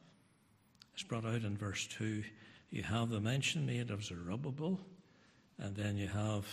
It's 0.94 1.02
brought 1.02 1.26
out 1.26 1.42
in 1.42 1.56
verse 1.56 1.86
2. 1.98 2.22
You 2.70 2.82
have 2.82 3.10
the 3.10 3.20
mention 3.20 3.66
made 3.66 3.90
of 3.90 4.04
Zerubbabel, 4.04 4.80
and 5.58 5.76
then 5.76 5.96
you 5.96 6.08
have 6.08 6.46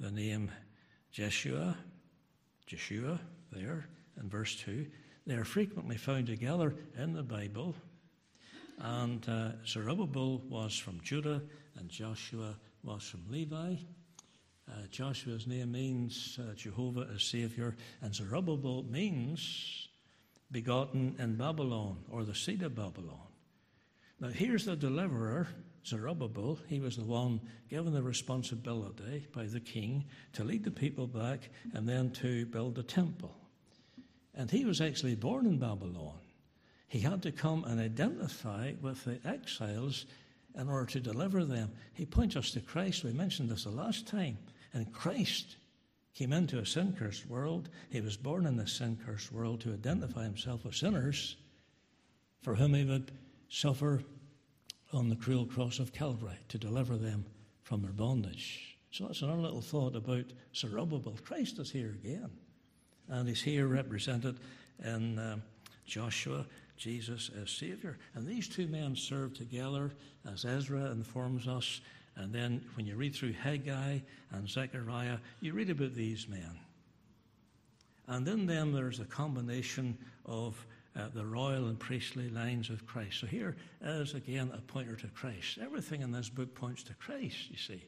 the 0.00 0.10
name 0.10 0.50
Jeshua, 1.12 1.76
Jeshua 2.66 3.18
there 3.52 3.86
in 4.20 4.28
verse 4.28 4.54
2. 4.56 4.86
They 5.26 5.34
are 5.34 5.44
frequently 5.44 5.96
found 5.96 6.26
together 6.26 6.74
in 6.96 7.12
the 7.12 7.22
Bible. 7.22 7.74
And 8.78 9.26
uh, 9.28 9.52
Zerubbabel 9.66 10.42
was 10.48 10.76
from 10.76 11.00
Judah, 11.02 11.42
and 11.78 11.88
Joshua 11.88 12.54
was 12.82 13.02
from 13.02 13.24
Levi. 13.30 13.76
Uh, 14.68 14.72
Joshua's 14.90 15.46
name 15.46 15.72
means 15.72 16.38
uh, 16.40 16.54
Jehovah 16.54 17.08
is 17.14 17.22
Savior, 17.22 17.76
and 18.02 18.14
Zerubbabel 18.14 18.84
means 18.84 19.88
begotten 20.50 21.16
in 21.18 21.36
Babylon 21.36 21.98
or 22.10 22.24
the 22.24 22.34
seed 22.34 22.62
of 22.62 22.74
Babylon. 22.74 23.28
Now, 24.20 24.28
here's 24.28 24.64
the 24.64 24.76
deliverer, 24.76 25.46
Zerubbabel. 25.84 26.58
He 26.68 26.80
was 26.80 26.96
the 26.96 27.04
one 27.04 27.40
given 27.68 27.92
the 27.92 28.02
responsibility 28.02 29.26
by 29.34 29.44
the 29.44 29.60
king 29.60 30.04
to 30.32 30.44
lead 30.44 30.64
the 30.64 30.70
people 30.70 31.06
back 31.06 31.50
and 31.74 31.88
then 31.88 32.10
to 32.12 32.46
build 32.46 32.74
the 32.74 32.82
temple. 32.82 33.36
And 34.34 34.50
he 34.50 34.64
was 34.64 34.80
actually 34.80 35.14
born 35.14 35.46
in 35.46 35.58
Babylon. 35.58 36.18
He 36.88 37.00
had 37.00 37.22
to 37.22 37.32
come 37.32 37.64
and 37.64 37.80
identify 37.80 38.72
with 38.80 39.04
the 39.04 39.18
exiles 39.24 40.06
in 40.54 40.68
order 40.68 40.86
to 40.86 41.00
deliver 41.00 41.44
them. 41.44 41.72
He 41.92 42.06
points 42.06 42.36
us 42.36 42.50
to 42.52 42.60
Christ. 42.60 43.04
We 43.04 43.12
mentioned 43.12 43.50
this 43.50 43.64
the 43.64 43.70
last 43.70 44.06
time. 44.06 44.38
And 44.72 44.92
Christ 44.92 45.56
came 46.14 46.32
into 46.32 46.58
a 46.58 46.66
sin 46.66 46.94
cursed 46.98 47.26
world. 47.26 47.68
He 47.90 48.00
was 48.00 48.16
born 48.16 48.46
in 48.46 48.56
this 48.56 48.72
sin 48.72 48.98
cursed 49.04 49.32
world 49.32 49.60
to 49.62 49.72
identify 49.72 50.24
himself 50.24 50.64
with 50.64 50.74
sinners 50.74 51.36
for 52.42 52.54
whom 52.54 52.74
he 52.74 52.84
would 52.84 53.10
suffer 53.48 54.02
on 54.92 55.08
the 55.08 55.16
cruel 55.16 55.44
cross 55.44 55.78
of 55.78 55.92
Calvary 55.92 56.38
to 56.48 56.58
deliver 56.58 56.96
them 56.96 57.24
from 57.62 57.82
their 57.82 57.92
bondage. 57.92 58.78
So 58.92 59.06
that's 59.06 59.22
another 59.22 59.42
little 59.42 59.60
thought 59.60 59.96
about 59.96 60.26
Zerubbabel. 60.54 61.18
Christ 61.24 61.58
is 61.58 61.70
here 61.70 61.96
again. 62.02 62.30
And 63.08 63.28
he's 63.28 63.42
here 63.42 63.66
represented 63.66 64.38
in 64.82 65.18
uh, 65.18 65.38
Joshua 65.84 66.46
Jesus 66.76 67.30
as 67.40 67.50
Savior. 67.50 67.98
And 68.14 68.26
these 68.26 68.48
two 68.48 68.66
men 68.66 68.96
serve 68.96 69.34
together, 69.34 69.92
as 70.30 70.44
Ezra 70.44 70.90
informs 70.90 71.48
us. 71.48 71.80
And 72.16 72.32
then 72.32 72.64
when 72.74 72.86
you 72.86 72.96
read 72.96 73.14
through 73.14 73.34
Haggai 73.34 73.98
and 74.32 74.48
Zechariah, 74.48 75.18
you 75.40 75.52
read 75.52 75.70
about 75.70 75.94
these 75.94 76.28
men. 76.28 76.58
And 78.08 78.26
in 78.26 78.46
them 78.46 78.72
there's 78.72 79.00
a 79.00 79.04
combination 79.04 79.98
of 80.24 80.64
uh, 80.96 81.08
the 81.12 81.26
royal 81.26 81.66
and 81.66 81.78
priestly 81.78 82.30
lines 82.30 82.70
of 82.70 82.86
Christ. 82.86 83.20
So 83.20 83.26
here 83.26 83.56
is 83.82 84.14
again 84.14 84.50
a 84.54 84.60
pointer 84.60 84.96
to 84.96 85.08
Christ. 85.08 85.58
Everything 85.60 86.00
in 86.00 86.10
this 86.10 86.28
book 86.28 86.54
points 86.54 86.82
to 86.84 86.94
Christ, 86.94 87.50
you 87.50 87.58
see. 87.58 87.84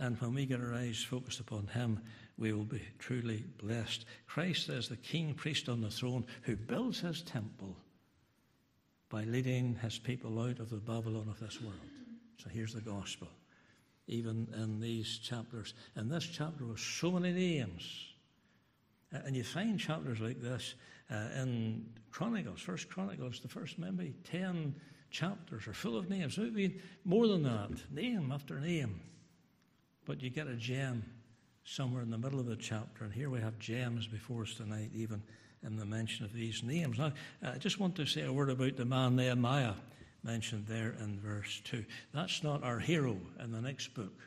And 0.00 0.18
when 0.18 0.32
we 0.32 0.46
get 0.46 0.62
our 0.62 0.72
eyes 0.72 1.04
focused 1.04 1.40
upon 1.40 1.66
Him, 1.66 2.00
we 2.38 2.54
will 2.54 2.64
be 2.64 2.80
truly 2.98 3.44
blessed. 3.62 4.06
Christ 4.26 4.70
is 4.70 4.88
the 4.88 4.96
king 4.96 5.34
priest 5.34 5.68
on 5.68 5.82
the 5.82 5.90
throne 5.90 6.24
who 6.40 6.56
builds 6.56 7.00
His 7.00 7.20
temple 7.20 7.76
by 9.10 9.24
leading 9.24 9.74
His 9.74 9.98
people 9.98 10.40
out 10.40 10.58
of 10.58 10.70
the 10.70 10.78
Babylon 10.78 11.28
of 11.28 11.38
this 11.38 11.60
world. 11.60 11.76
So 12.38 12.48
here's 12.48 12.72
the 12.72 12.80
gospel, 12.80 13.28
even 14.06 14.48
in 14.56 14.80
these 14.80 15.18
chapters. 15.18 15.74
In 15.94 16.08
this 16.08 16.24
chapter 16.24 16.64
with 16.64 16.80
so 16.80 17.10
many 17.10 17.32
names. 17.32 18.06
And 19.12 19.36
you 19.36 19.44
find 19.44 19.78
chapters 19.78 20.18
like 20.18 20.40
this 20.40 20.76
uh, 21.10 21.28
in 21.42 21.84
Chronicles, 22.10 22.62
First 22.62 22.88
Chronicles, 22.88 23.40
the 23.40 23.48
first 23.48 23.78
maybe 23.78 24.14
10 24.24 24.74
chapters 25.10 25.68
are 25.68 25.74
full 25.74 25.98
of 25.98 26.08
names. 26.08 26.38
Maybe 26.38 26.80
more 27.04 27.26
than 27.26 27.42
that, 27.42 27.70
name 27.92 28.32
after 28.32 28.58
name 28.60 29.02
but 30.10 30.20
you 30.20 30.28
get 30.28 30.48
a 30.48 30.56
gem 30.56 31.04
somewhere 31.62 32.02
in 32.02 32.10
the 32.10 32.18
middle 32.18 32.40
of 32.40 32.46
the 32.46 32.56
chapter. 32.56 33.04
And 33.04 33.14
here 33.14 33.30
we 33.30 33.38
have 33.38 33.60
gems 33.60 34.08
before 34.08 34.42
us 34.42 34.54
tonight, 34.54 34.90
even 34.92 35.22
in 35.62 35.76
the 35.76 35.84
mention 35.84 36.24
of 36.24 36.32
these 36.32 36.64
names. 36.64 36.98
Now, 36.98 37.12
I 37.44 37.58
just 37.58 37.78
want 37.78 37.94
to 37.94 38.06
say 38.06 38.22
a 38.22 38.32
word 38.32 38.50
about 38.50 38.76
the 38.76 38.84
man 38.84 39.14
Nehemiah. 39.14 39.74
mentioned 40.24 40.66
there 40.66 40.96
in 41.00 41.20
verse 41.20 41.60
2. 41.62 41.84
That's 42.12 42.42
not 42.42 42.64
our 42.64 42.80
hero 42.80 43.18
in 43.38 43.52
the 43.52 43.60
next 43.60 43.94
book, 43.94 44.18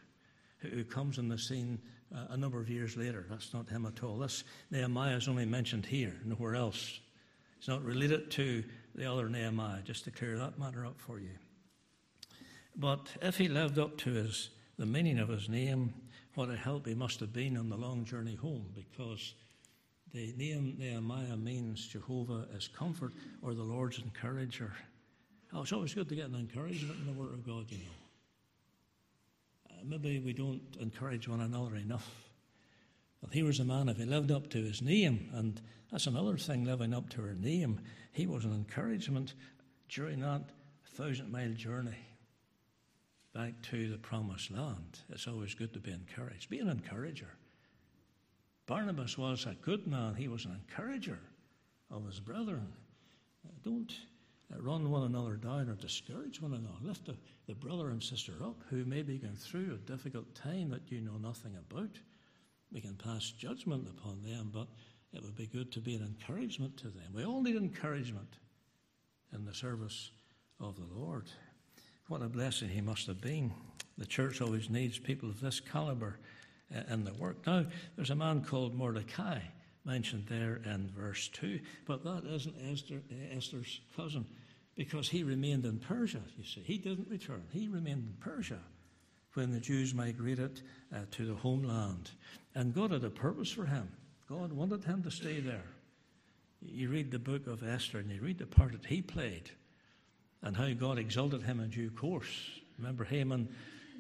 who 0.60 0.86
comes 0.86 1.20
on 1.20 1.28
the 1.28 1.38
scene 1.38 1.80
uh, 2.16 2.28
a 2.30 2.38
number 2.38 2.62
of 2.62 2.70
years 2.70 2.96
later. 2.96 3.26
That's 3.30 3.54
not 3.54 3.68
him 3.68 3.86
at 3.86 4.02
all. 4.06 4.20
This 4.20 4.46
Nehemiah 4.72 5.18
is 5.18 5.28
only 5.28 5.46
mentioned 5.46 5.86
here, 5.86 6.16
nowhere 6.24 6.56
else. 6.56 7.02
It's 7.58 7.68
not 7.68 7.84
related 7.84 8.32
to 8.32 8.64
the 8.96 9.12
other 9.12 9.28
Nehemiah, 9.28 9.82
just 9.84 10.06
to 10.06 10.12
clear 10.12 10.38
that 10.38 10.58
matter 10.58 10.86
up 10.86 11.02
for 11.02 11.20
you. 11.20 11.32
But 12.74 13.10
if 13.22 13.38
he 13.38 13.50
lived 13.50 13.78
up 13.78 13.98
to 13.98 14.14
his, 14.14 14.50
the 14.84 14.90
meaning 14.90 15.18
of 15.18 15.30
his 15.30 15.48
name, 15.48 15.94
what 16.36 16.50
a 16.50 16.58
help 16.58 16.86
he 16.86 16.94
must 16.94 17.22
have 17.22 17.32
been 17.32 17.56
on 17.56 17.70
the 17.70 17.78
long 17.78 18.04
journey 18.04 18.36
home, 18.36 18.66
because 18.76 19.34
the 20.14 20.34
name 20.36 20.76
Nehemiah 20.78 21.38
means 21.38 21.88
Jehovah 21.88 22.48
is 22.54 22.68
comfort 22.68 23.14
or 23.42 23.54
the 23.54 23.64
Lord's 23.64 24.00
encourager. 24.00 24.74
Oh, 25.54 25.62
it's 25.62 25.72
always 25.72 25.94
good 25.94 26.10
to 26.10 26.16
get 26.16 26.28
an 26.28 26.36
encouragement 26.36 27.00
in 27.00 27.06
the 27.06 27.18
Word 27.18 27.32
of 27.32 27.48
God, 27.48 27.72
you 27.72 27.78
know. 27.78 27.84
Uh, 29.72 29.74
maybe 29.86 30.20
we 30.20 30.34
don't 30.34 30.76
encourage 30.82 31.30
one 31.30 31.40
another 31.40 31.78
enough. 31.78 32.12
Well, 33.22 33.32
he 33.32 33.42
was 33.42 33.62
a 33.62 33.64
man, 33.64 33.88
if 33.88 33.96
he 33.96 34.04
lived 34.04 34.32
up 34.32 34.50
to 34.50 34.62
his 34.62 34.82
name, 34.82 35.30
and 35.34 35.62
that's 35.94 36.08
another 36.08 36.36
thing, 36.36 36.66
living 36.66 36.94
up 36.94 37.08
to 37.12 37.22
her 37.22 37.36
name, 37.36 37.80
he 38.12 38.28
was 38.28 38.44
an 38.44 38.52
encouragement 38.52 39.34
during 39.88 40.20
that 40.20 40.42
thousand 40.84 41.32
mile 41.32 41.54
journey 41.54 41.96
back 43.34 43.54
to 43.72 43.90
the 43.90 43.98
promised 43.98 44.52
land. 44.52 45.00
It's 45.10 45.28
always 45.28 45.56
good 45.56 45.74
to 45.74 45.80
be 45.80 45.92
encouraged. 45.92 46.50
Be 46.50 46.60
an 46.60 46.70
encourager. 46.70 47.30
Barnabas 48.68 49.18
was 49.18 49.46
a 49.46 49.56
good 49.62 49.88
man, 49.88 50.16
he 50.16 50.28
was 50.28 50.46
an 50.46 50.52
encourager 50.52 51.20
of 51.92 52.06
his 52.06 52.20
brethren. 52.20 52.72
Don't 53.64 53.94
run 54.60 54.90
one 54.90 55.04
another 55.04 55.36
down 55.36 55.70
or 55.70 55.76
discourage 55.76 56.42
one 56.42 56.54
another. 56.54 56.76
Lift 56.82 57.06
the, 57.06 57.18
the 57.48 57.56
brother 57.56 57.90
and 57.90 58.02
sister 58.02 58.34
up 58.44 58.62
who 58.70 58.86
may 58.86 59.02
be 59.02 59.18
going 59.18 59.36
through 59.36 59.74
a 59.74 59.92
difficult 59.92 60.34
time 60.36 60.70
that 60.70 60.92
you 60.92 61.02
know 61.02 61.18
nothing 61.18 61.56
about. 61.56 61.90
We 62.72 62.82
can 62.82 62.96
pass 62.96 63.32
judgment 63.32 63.88
upon 63.90 64.24
them, 64.24 64.52
but 64.54 64.68
it 65.14 65.24
would 65.24 65.36
be 65.36 65.48
good 65.48 65.72
to 65.74 65.80
be 65.80 65.96
an 65.96 66.04
encouragement 66.04 66.78
to 66.78 66.88
them. 66.88 67.14
We 67.14 67.26
all 67.26 67.42
need 67.42 67.56
encouragement 67.56 68.38
in 69.34 69.46
the 69.46 69.54
service 69.54 70.12
of 70.60 70.76
the 70.76 71.00
Lord. 71.00 71.30
What 72.08 72.22
a 72.22 72.28
blessing 72.28 72.70
he 72.70 72.82
must 72.82 73.08
have 73.08 73.22
been. 73.22 73.54
The 73.98 74.06
church 74.06 74.42
always 74.42 74.70
needs 74.70 75.00
people 75.00 75.30
of 75.30 75.40
this 75.40 75.60
caliber 75.60 76.20
uh, 76.76 76.82
in 76.92 77.04
the 77.04 77.14
work. 77.14 77.46
Now, 77.46 77.66
there's 77.96 78.10
a 78.10 78.16
man 78.16 78.44
called 78.44 78.74
Mordecai 78.74 79.40
mentioned 79.86 80.26
there 80.28 80.62
in 80.66 80.90
verse 80.96 81.30
2, 81.30 81.60
but 81.86 82.04
that 82.04 82.24
isn't 82.26 82.56
Esther, 82.72 83.02
Esther's 83.32 83.82
cousin 83.96 84.26
because 84.76 85.10
he 85.10 85.24
remained 85.24 85.66
in 85.66 85.78
Persia, 85.78 86.22
you 86.38 86.44
see. 86.44 86.62
He 86.62 86.78
didn't 86.78 87.10
return, 87.10 87.44
he 87.52 87.68
remained 87.68 88.04
in 88.04 88.16
Persia 88.20 88.60
when 89.34 89.52
the 89.52 89.60
Jews 89.60 89.94
migrated 89.94 90.62
uh, 90.94 91.00
to 91.12 91.26
the 91.26 91.36
homeland. 91.36 92.12
And 92.56 92.74
God 92.74 92.92
had 92.92 93.04
a 93.04 93.10
purpose 93.10 93.52
for 93.52 93.66
him. 93.66 93.90
God 94.30 94.54
wanted 94.54 94.84
him 94.84 95.04
to 95.04 95.12
stay 95.12 95.40
there. 95.40 95.66
You 96.62 96.90
read 96.90 97.12
the 97.12 97.20
book 97.20 97.48
of 97.48 97.64
Esther 97.64 98.00
and 98.00 98.12
you 98.12 98.22
read 98.22 98.38
the 98.38 98.46
part 98.46 98.72
that 98.72 98.86
he 98.86 99.02
played 99.02 99.50
and 100.44 100.56
how 100.56 100.72
God 100.74 101.00
exalted 101.00 101.42
him 101.44 101.60
in 101.60 101.70
due 101.70 101.90
course. 101.90 102.60
Remember, 102.78 103.04
Haman 103.04 103.48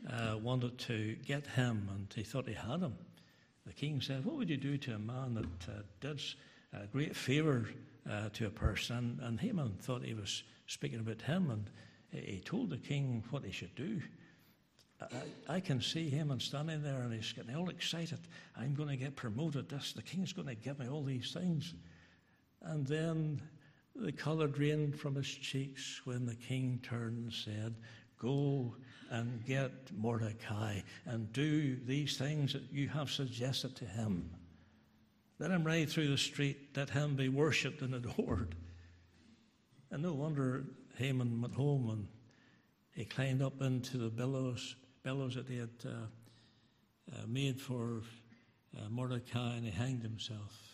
uh, 0.09 0.37
wanted 0.37 0.77
to 0.77 1.15
get 1.25 1.47
him 1.47 1.89
and 1.95 2.07
he 2.13 2.23
thought 2.23 2.47
he 2.47 2.53
had 2.53 2.81
him. 2.81 2.95
The 3.65 3.73
king 3.73 4.01
said, 4.01 4.25
What 4.25 4.35
would 4.35 4.49
you 4.49 4.57
do 4.57 4.77
to 4.77 4.95
a 4.95 4.99
man 4.99 5.35
that 5.35 5.71
uh, 5.71 5.81
did 6.01 6.21
a 6.73 6.85
great 6.87 7.15
favour 7.15 7.69
uh, 8.09 8.29
to 8.33 8.47
a 8.47 8.49
person? 8.49 9.19
And 9.23 9.39
Haman 9.39 9.77
thought 9.81 10.03
he 10.03 10.13
was 10.13 10.43
speaking 10.67 10.99
about 10.99 11.21
him 11.21 11.49
and 11.49 11.69
he 12.11 12.39
told 12.39 12.69
the 12.69 12.77
king 12.77 13.23
what 13.29 13.45
he 13.45 13.51
should 13.51 13.73
do. 13.75 14.01
I, 15.01 15.55
I, 15.55 15.59
can 15.59 15.81
see 15.81 16.09
Haman 16.09 16.39
standing 16.39 16.81
there 16.83 17.01
and 17.01 17.13
he's 17.13 17.33
getting 17.33 17.55
all 17.55 17.69
excited. 17.69 18.19
I'm 18.55 18.73
going 18.73 18.89
to 18.89 18.95
get 18.95 19.15
promoted. 19.15 19.67
This, 19.67 19.91
the 19.93 20.01
king's 20.01 20.31
going 20.31 20.47
to 20.47 20.55
give 20.55 20.79
me 20.79 20.87
all 20.87 21.03
these 21.03 21.31
things. 21.33 21.73
And 22.61 22.85
then 22.85 23.41
the 23.95 24.11
colour 24.11 24.47
drained 24.47 24.99
from 24.99 25.15
his 25.15 25.27
cheeks 25.27 26.01
when 26.05 26.25
the 26.25 26.35
king 26.35 26.79
turned 26.83 27.17
and 27.17 27.33
said, 27.33 27.75
Go 28.17 28.75
and 29.09 29.45
get 29.45 29.71
Mordecai 29.95 30.79
and 31.05 31.31
do 31.33 31.75
these 31.85 32.17
things 32.17 32.53
that 32.53 32.63
you 32.71 32.87
have 32.87 33.11
suggested 33.11 33.75
to 33.75 33.85
him. 33.85 34.29
Let 35.39 35.51
him 35.51 35.63
ride 35.63 35.89
through 35.89 36.07
the 36.07 36.17
street, 36.17 36.69
let 36.75 36.89
him 36.89 37.15
be 37.15 37.29
worshipped 37.29 37.81
and 37.81 37.95
adored. 37.95 38.55
And 39.91 40.01
no 40.01 40.13
wonder 40.13 40.65
Haman 40.95 41.41
went 41.41 41.53
home 41.53 41.89
and 41.89 42.07
he 42.95 43.05
climbed 43.05 43.41
up 43.41 43.61
into 43.61 43.97
the 43.97 44.09
billows, 44.09 44.75
billows 45.03 45.35
that 45.35 45.47
he 45.47 45.57
had 45.57 45.69
uh, 45.85 45.89
uh, 47.11 47.27
made 47.27 47.59
for 47.59 48.01
uh, 48.77 48.89
Mordecai 48.89 49.55
and 49.55 49.65
he 49.65 49.71
hanged 49.71 50.01
himself. 50.01 50.72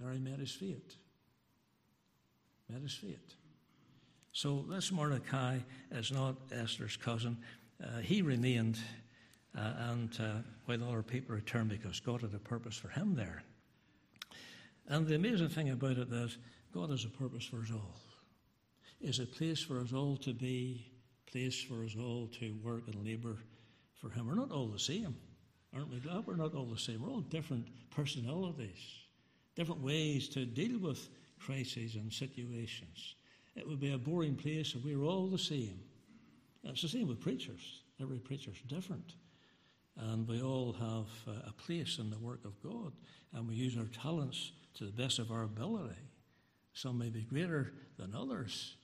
He 0.00 0.18
met 0.18 0.38
his 0.38 0.52
fate. 0.52 0.94
Met 2.68 2.82
his 2.82 2.94
fate. 2.94 3.34
So 4.32 4.64
this 4.68 4.92
Mordecai 4.92 5.58
is 5.90 6.12
not 6.12 6.36
Esther's 6.52 6.96
cousin. 6.96 7.38
Uh, 7.82 7.98
he 7.98 8.22
remained, 8.22 8.78
uh, 9.56 9.72
and 9.90 10.18
uh, 10.20 10.42
while 10.66 10.84
other 10.84 11.02
people 11.02 11.34
returned 11.34 11.70
because 11.70 12.00
God 12.00 12.20
had 12.20 12.34
a 12.34 12.38
purpose 12.38 12.76
for 12.76 12.88
him 12.88 13.14
there. 13.14 13.42
And 14.88 15.06
the 15.06 15.14
amazing 15.14 15.48
thing 15.48 15.70
about 15.70 15.98
it 15.98 16.12
is, 16.12 16.38
God 16.72 16.90
has 16.90 17.04
a 17.04 17.08
purpose 17.08 17.44
for 17.44 17.62
us 17.62 17.70
all. 17.72 17.96
Is 19.00 19.18
a 19.18 19.26
place 19.26 19.60
for 19.60 19.80
us 19.80 19.92
all 19.92 20.16
to 20.18 20.32
be, 20.32 20.86
place 21.26 21.62
for 21.62 21.84
us 21.84 21.96
all 21.98 22.28
to 22.40 22.54
work 22.62 22.84
and 22.86 23.04
labour 23.04 23.36
for 24.00 24.10
Him. 24.10 24.26
We're 24.26 24.34
not 24.34 24.50
all 24.50 24.68
the 24.68 24.78
same, 24.78 25.16
aren't 25.74 25.90
we 25.90 25.98
glad? 25.98 26.26
We're 26.26 26.36
not 26.36 26.54
all 26.54 26.64
the 26.64 26.78
same. 26.78 27.02
We're 27.02 27.10
all 27.10 27.20
different 27.20 27.66
personalities, 27.90 28.78
different 29.56 29.82
ways 29.82 30.28
to 30.28 30.44
deal 30.44 30.78
with 30.78 31.08
crises 31.40 31.96
and 31.96 32.12
situations. 32.12 33.16
It 33.56 33.66
would 33.66 33.80
be 33.80 33.92
a 33.92 33.98
boring 33.98 34.36
place 34.36 34.74
if 34.74 34.84
we 34.84 34.94
were 34.94 35.06
all 35.06 35.26
the 35.26 35.38
same. 35.38 35.80
it's 36.62 36.82
the 36.82 36.88
same 36.88 37.08
with 37.08 37.20
preachers. 37.20 37.82
Every 38.00 38.18
preacher's 38.18 38.60
different. 38.68 39.14
And 39.96 40.28
we 40.28 40.42
all 40.42 40.74
have 40.74 41.08
uh, 41.26 41.48
a 41.48 41.52
place 41.52 41.98
in 41.98 42.10
the 42.10 42.18
work 42.18 42.44
of 42.44 42.62
God, 42.62 42.92
and 43.32 43.48
we 43.48 43.54
use 43.54 43.78
our 43.78 43.86
talents 43.86 44.52
to 44.74 44.84
the 44.84 44.92
best 44.92 45.18
of 45.18 45.30
our 45.30 45.44
ability. 45.44 45.94
Some 46.74 46.98
may 46.98 47.08
be 47.08 47.22
greater 47.22 47.72
than 47.98 48.14
others, 48.14 48.76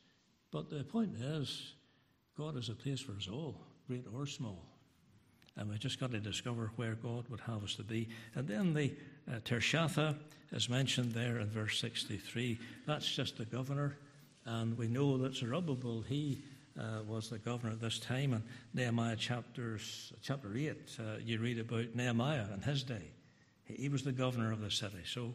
but 0.51 0.71
the 0.71 0.85
point 0.85 1.13
is, 1.21 1.75
God 2.35 2.57
is 2.57 2.71
a 2.71 2.75
place 2.75 3.01
for 3.01 3.13
us 3.13 3.29
all, 3.31 3.61
great 3.87 4.07
or 4.11 4.25
small. 4.25 4.72
And 5.57 5.69
we 5.69 5.79
just 5.79 6.01
got 6.01 6.13
to 6.13 6.21
discover 6.21 6.71
where 6.77 6.95
God 6.95 7.29
would 7.29 7.41
have 7.41 7.63
us 7.63 7.75
to 7.75 7.83
be. 7.83 8.09
And 8.35 8.49
then 8.49 8.73
the 8.73 8.93
uh, 9.31 9.37
Tirshatha 9.41 10.17
is 10.53 10.69
mentioned 10.69 11.13
there 11.13 11.39
in 11.39 11.49
verse 11.49 11.79
63. 11.79 12.59
That's 12.87 13.11
just 13.11 13.37
the 13.37 13.45
governor. 13.45 13.97
And 14.45 14.77
we 14.77 14.89
know 14.89 15.19
that 15.19 15.35
Zerubbabel, 15.35 16.03
he 16.03 16.43
uh, 16.79 17.03
was 17.07 17.29
the 17.29 17.39
governor 17.39 17.73
at 17.73 17.81
this 17.81 17.99
time. 17.99 18.33
And 18.33 18.43
Nehemiah 18.75 19.17
chapters, 19.17 20.13
chapter 20.23 20.57
8, 20.57 20.71
uh, 20.71 21.03
you 21.25 21.39
read 21.39 21.59
about 21.59 21.95
Nehemiah 21.95 22.47
in 22.55 22.63
his 22.63 22.83
day. 22.83 23.11
He, 23.65 23.75
he 23.75 23.89
was 23.89 24.03
the 24.03 24.13
governor 24.13 24.53
of 24.53 24.61
the 24.61 24.71
city. 24.71 25.03
So 25.05 25.35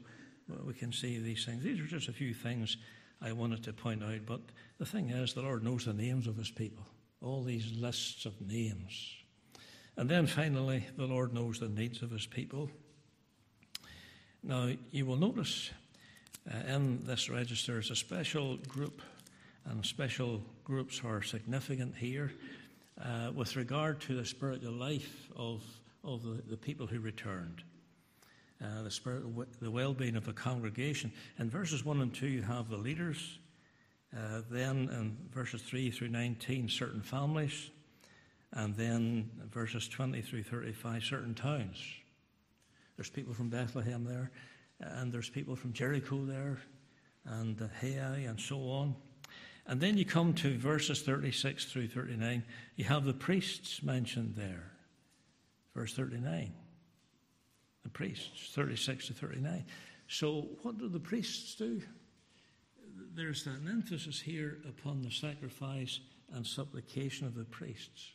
we 0.66 0.74
can 0.74 0.92
see 0.92 1.20
these 1.20 1.46
things. 1.46 1.64
These 1.64 1.80
are 1.80 1.88
just 1.88 2.10
a 2.10 2.14
few 2.14 2.34
things 2.34 2.78
I 3.22 3.32
wanted 3.32 3.64
to 3.64 3.74
point 3.74 4.04
out. 4.04 4.26
But 4.26 4.42
the 4.78 4.86
thing 4.86 5.10
is, 5.10 5.34
the 5.34 5.42
Lord 5.42 5.64
knows 5.64 5.86
the 5.86 5.94
names 5.94 6.28
of 6.28 6.38
his 6.38 6.52
people, 6.52 6.86
all 7.22 7.44
these 7.44 7.72
lists 7.78 8.26
of 8.26 8.40
names. 8.42 9.16
And 9.98 10.08
then 10.08 10.28
finally, 10.28 10.86
the 10.96 11.08
Lord 11.08 11.34
knows 11.34 11.60
the 11.60 11.68
needs 11.68 12.04
of 12.04 12.12
his 12.12 12.28
people. 12.28 12.70
Now, 14.44 14.70
you 14.92 15.06
will 15.08 15.18
notice 15.18 15.72
uh, 16.50 16.72
in 16.72 17.04
this 17.04 17.30
register 17.30 17.80
is 17.80 17.90
a 17.90 17.96
special 17.96 18.58
group, 18.58 19.02
and 19.66 19.84
special 19.84 20.42
groups 20.64 21.02
are 21.04 21.24
significant 21.24 21.96
here 21.96 22.32
uh, 23.02 23.32
with 23.34 23.56
regard 23.56 24.00
to 24.02 24.16
the 24.16 24.26
spiritual 24.26 24.74
life 24.74 25.30
of, 25.36 25.64
of 26.04 26.22
the, 26.22 26.44
the 26.48 26.58
people 26.58 26.86
who 26.86 27.00
returned. 27.00 27.64
Uh, 28.64 28.84
the 28.84 28.92
spirit, 28.92 29.24
the 29.60 29.70
well-being 29.70 30.16
of 30.16 30.26
the 30.26 30.34
congregation. 30.34 31.12
In 31.40 31.50
verses 31.50 31.84
one 31.84 32.02
and 32.02 32.14
two, 32.14 32.28
you 32.28 32.44
have 32.44 32.70
the 32.70 32.78
leaders. 32.78 33.40
Uh, 34.16 34.42
then 34.50 34.90
in 34.92 35.18
verses 35.32 35.62
three 35.62 35.92
through 35.92 36.08
nineteen, 36.08 36.70
certain 36.70 37.02
families, 37.02 37.72
and 38.54 38.76
then 38.76 39.30
verses 39.52 39.88
twenty 39.88 40.22
through 40.22 40.44
thirty-five, 40.44 41.04
certain 41.04 41.36
towns. 41.36 41.84
There's 42.96 43.10
people 43.10 43.34
from 43.34 43.50
Bethlehem 43.50 44.04
there, 44.04 44.32
and 44.80 45.12
there's 45.12 45.30
people 45.30 45.56
from 45.56 45.74
Jericho 45.74 46.26
there, 46.26 46.58
and 47.26 47.60
Hai, 47.82 48.26
and 48.28 48.40
so 48.40 48.58
on. 48.70 48.96
And 49.68 49.82
then 49.82 49.98
you 49.98 50.06
come 50.06 50.34
to 50.36 50.58
verses 50.58 51.02
36 51.02 51.66
through 51.66 51.90
39. 51.90 52.42
You 52.78 52.86
have 52.86 53.04
the 53.04 53.14
priests 53.14 53.84
mentioned 53.84 54.34
there. 54.36 54.72
Verse 55.76 55.94
39. 55.94 56.54
The 57.84 57.90
priests, 57.90 58.54
36 58.54 59.08
to 59.08 59.14
39. 59.14 59.66
So, 60.08 60.48
what 60.62 60.78
do 60.78 60.88
the 60.88 61.02
priests 61.02 61.56
do? 61.56 61.82
there's 63.14 63.48
an 63.48 63.68
emphasis 63.70 64.20
here 64.20 64.60
upon 64.68 65.02
the 65.02 65.12
sacrifice 65.12 66.00
and 66.34 66.46
supplication 66.46 67.26
of 67.26 67.36
the 67.36 67.44
priests. 67.46 68.12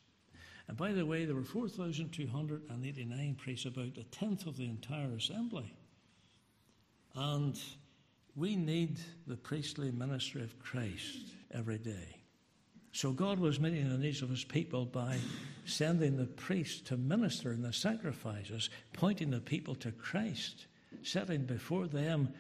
And 0.69 0.77
by 0.77 0.93
the 0.93 1.07
way, 1.07 1.25
there 1.25 1.35
were 1.35 1.43
4,289 1.43 3.35
priests, 3.35 3.67
about 3.67 3.99
a 3.99 4.05
tenth 4.05 4.47
of 4.47 4.57
the 4.57 4.69
entire 4.69 5.15
assembly. 5.15 5.75
And 7.15 7.59
we 8.35 8.57
need 8.57 8.99
the 9.27 9.37
priestly 9.37 9.91
ministry 9.91 10.43
of 10.43 10.59
Christ 10.59 11.35
every 11.53 11.79
day. 11.79 12.17
So 12.93 13.13
God 13.13 13.39
was 13.39 13.59
meeting 13.59 13.89
the 13.89 13.99
needs 13.99 14.23
of 14.23 14.29
his 14.29 14.45
people 14.45 14.85
by 14.85 15.19
sending 15.65 16.17
the 16.17 16.27
priests 16.27 16.81
to 16.89 16.97
minister 16.97 17.53
in 17.53 17.63
the 17.63 17.73
sacrifices, 17.73 18.69
pointing 18.93 19.31
the 19.31 19.41
people 19.41 19.75
to 19.77 19.93
Christ, 19.93 20.67
setting 21.03 21.45
before 21.45 21.87
them 21.87 22.33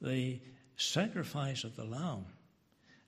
the 0.00 0.40
sacrifice 0.76 1.62
of 1.64 1.76
the 1.76 1.84
Lamb 1.84 2.26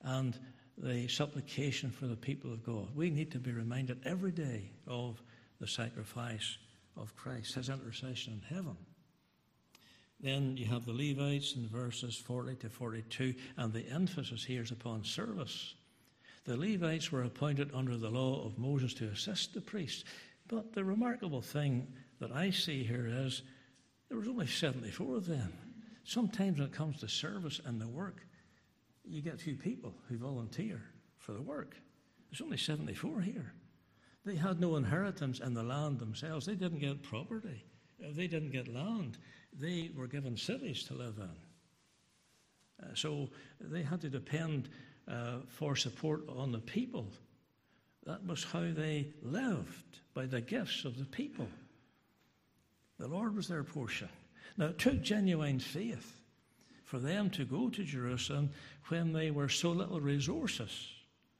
and 0.05 0.37
the 0.77 1.07
supplication 1.07 1.89
for 1.91 2.07
the 2.07 2.15
people 2.15 2.51
of 2.51 2.63
God. 2.63 2.95
We 2.95 3.09
need 3.09 3.31
to 3.31 3.39
be 3.39 3.51
reminded 3.51 4.01
every 4.05 4.31
day 4.31 4.71
of 4.87 5.21
the 5.59 5.67
sacrifice 5.67 6.57
of 6.97 7.15
Christ, 7.15 7.55
his 7.55 7.69
intercession 7.69 8.33
in 8.33 8.55
heaven. 8.55 8.77
Then 10.19 10.57
you 10.57 10.65
have 10.67 10.85
the 10.85 10.93
Levites 10.93 11.55
in 11.55 11.67
verses 11.67 12.15
40 12.15 12.55
to 12.55 12.69
42, 12.69 13.33
and 13.57 13.73
the 13.73 13.87
emphasis 13.89 14.43
here 14.43 14.61
is 14.61 14.71
upon 14.71 15.03
service. 15.03 15.75
The 16.45 16.57
Levites 16.57 17.11
were 17.11 17.23
appointed 17.23 17.71
under 17.73 17.97
the 17.97 18.09
law 18.09 18.45
of 18.45 18.57
Moses 18.57 18.93
to 18.95 19.07
assist 19.07 19.53
the 19.53 19.61
priests. 19.61 20.03
But 20.47 20.73
the 20.73 20.83
remarkable 20.83 21.41
thing 21.41 21.87
that 22.19 22.31
I 22.31 22.51
see 22.51 22.83
here 22.83 23.07
is 23.09 23.41
there 24.09 24.17
was 24.17 24.27
only 24.27 24.47
74 24.47 25.17
of 25.17 25.25
them. 25.25 25.51
Sometimes 26.03 26.59
when 26.59 26.67
it 26.67 26.73
comes 26.73 26.99
to 26.99 27.07
service 27.07 27.59
and 27.65 27.81
the 27.81 27.87
work, 27.87 28.25
you 29.07 29.21
get 29.21 29.35
a 29.35 29.37
few 29.37 29.55
people 29.55 29.93
who 30.07 30.17
volunteer 30.17 30.81
for 31.17 31.33
the 31.33 31.41
work. 31.41 31.75
There's 32.29 32.41
only 32.41 32.57
74 32.57 33.21
here. 33.21 33.53
They 34.25 34.35
had 34.35 34.59
no 34.59 34.75
inheritance 34.75 35.39
in 35.39 35.53
the 35.53 35.63
land 35.63 35.99
themselves. 35.99 36.45
They 36.45 36.55
didn't 36.55 36.79
get 36.79 37.03
property. 37.03 37.63
Uh, 38.03 38.09
they 38.11 38.27
didn't 38.27 38.51
get 38.51 38.67
land. 38.67 39.17
They 39.53 39.91
were 39.95 40.07
given 40.07 40.35
cities 40.35 40.83
to 40.85 40.95
live 40.95 41.15
in. 41.17 42.85
Uh, 42.85 42.95
so 42.95 43.29
they 43.61 43.83
had 43.83 44.01
to 44.01 44.09
depend 44.09 44.69
uh, 45.07 45.37
for 45.47 45.75
support 45.75 46.23
on 46.27 46.51
the 46.51 46.59
people. 46.59 47.07
That 48.05 48.25
was 48.25 48.43
how 48.43 48.71
they 48.71 49.13
lived, 49.21 49.99
by 50.13 50.25
the 50.25 50.41
gifts 50.41 50.85
of 50.85 50.97
the 50.97 51.05
people. 51.05 51.47
The 52.99 53.07
Lord 53.07 53.35
was 53.35 53.47
their 53.47 53.63
portion. 53.63 54.09
Now, 54.57 54.69
took 54.77 55.01
genuine 55.01 55.59
faith 55.59 56.21
for 56.95 57.01
them 57.01 57.29
to 57.29 57.43
go 57.43 57.69
to 57.69 57.83
Jerusalem 57.83 58.49
when 58.87 59.11
they 59.11 59.29
were 59.29 59.49
so 59.49 59.71
little 59.71 59.99
resources 59.99 60.87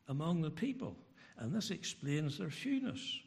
among 0.10 0.42
the 0.42 0.52
people. 0.52 0.98
And 1.38 1.54
this 1.54 1.72
explains 1.72 2.38
their 2.38 2.50
fewness. 2.50 3.20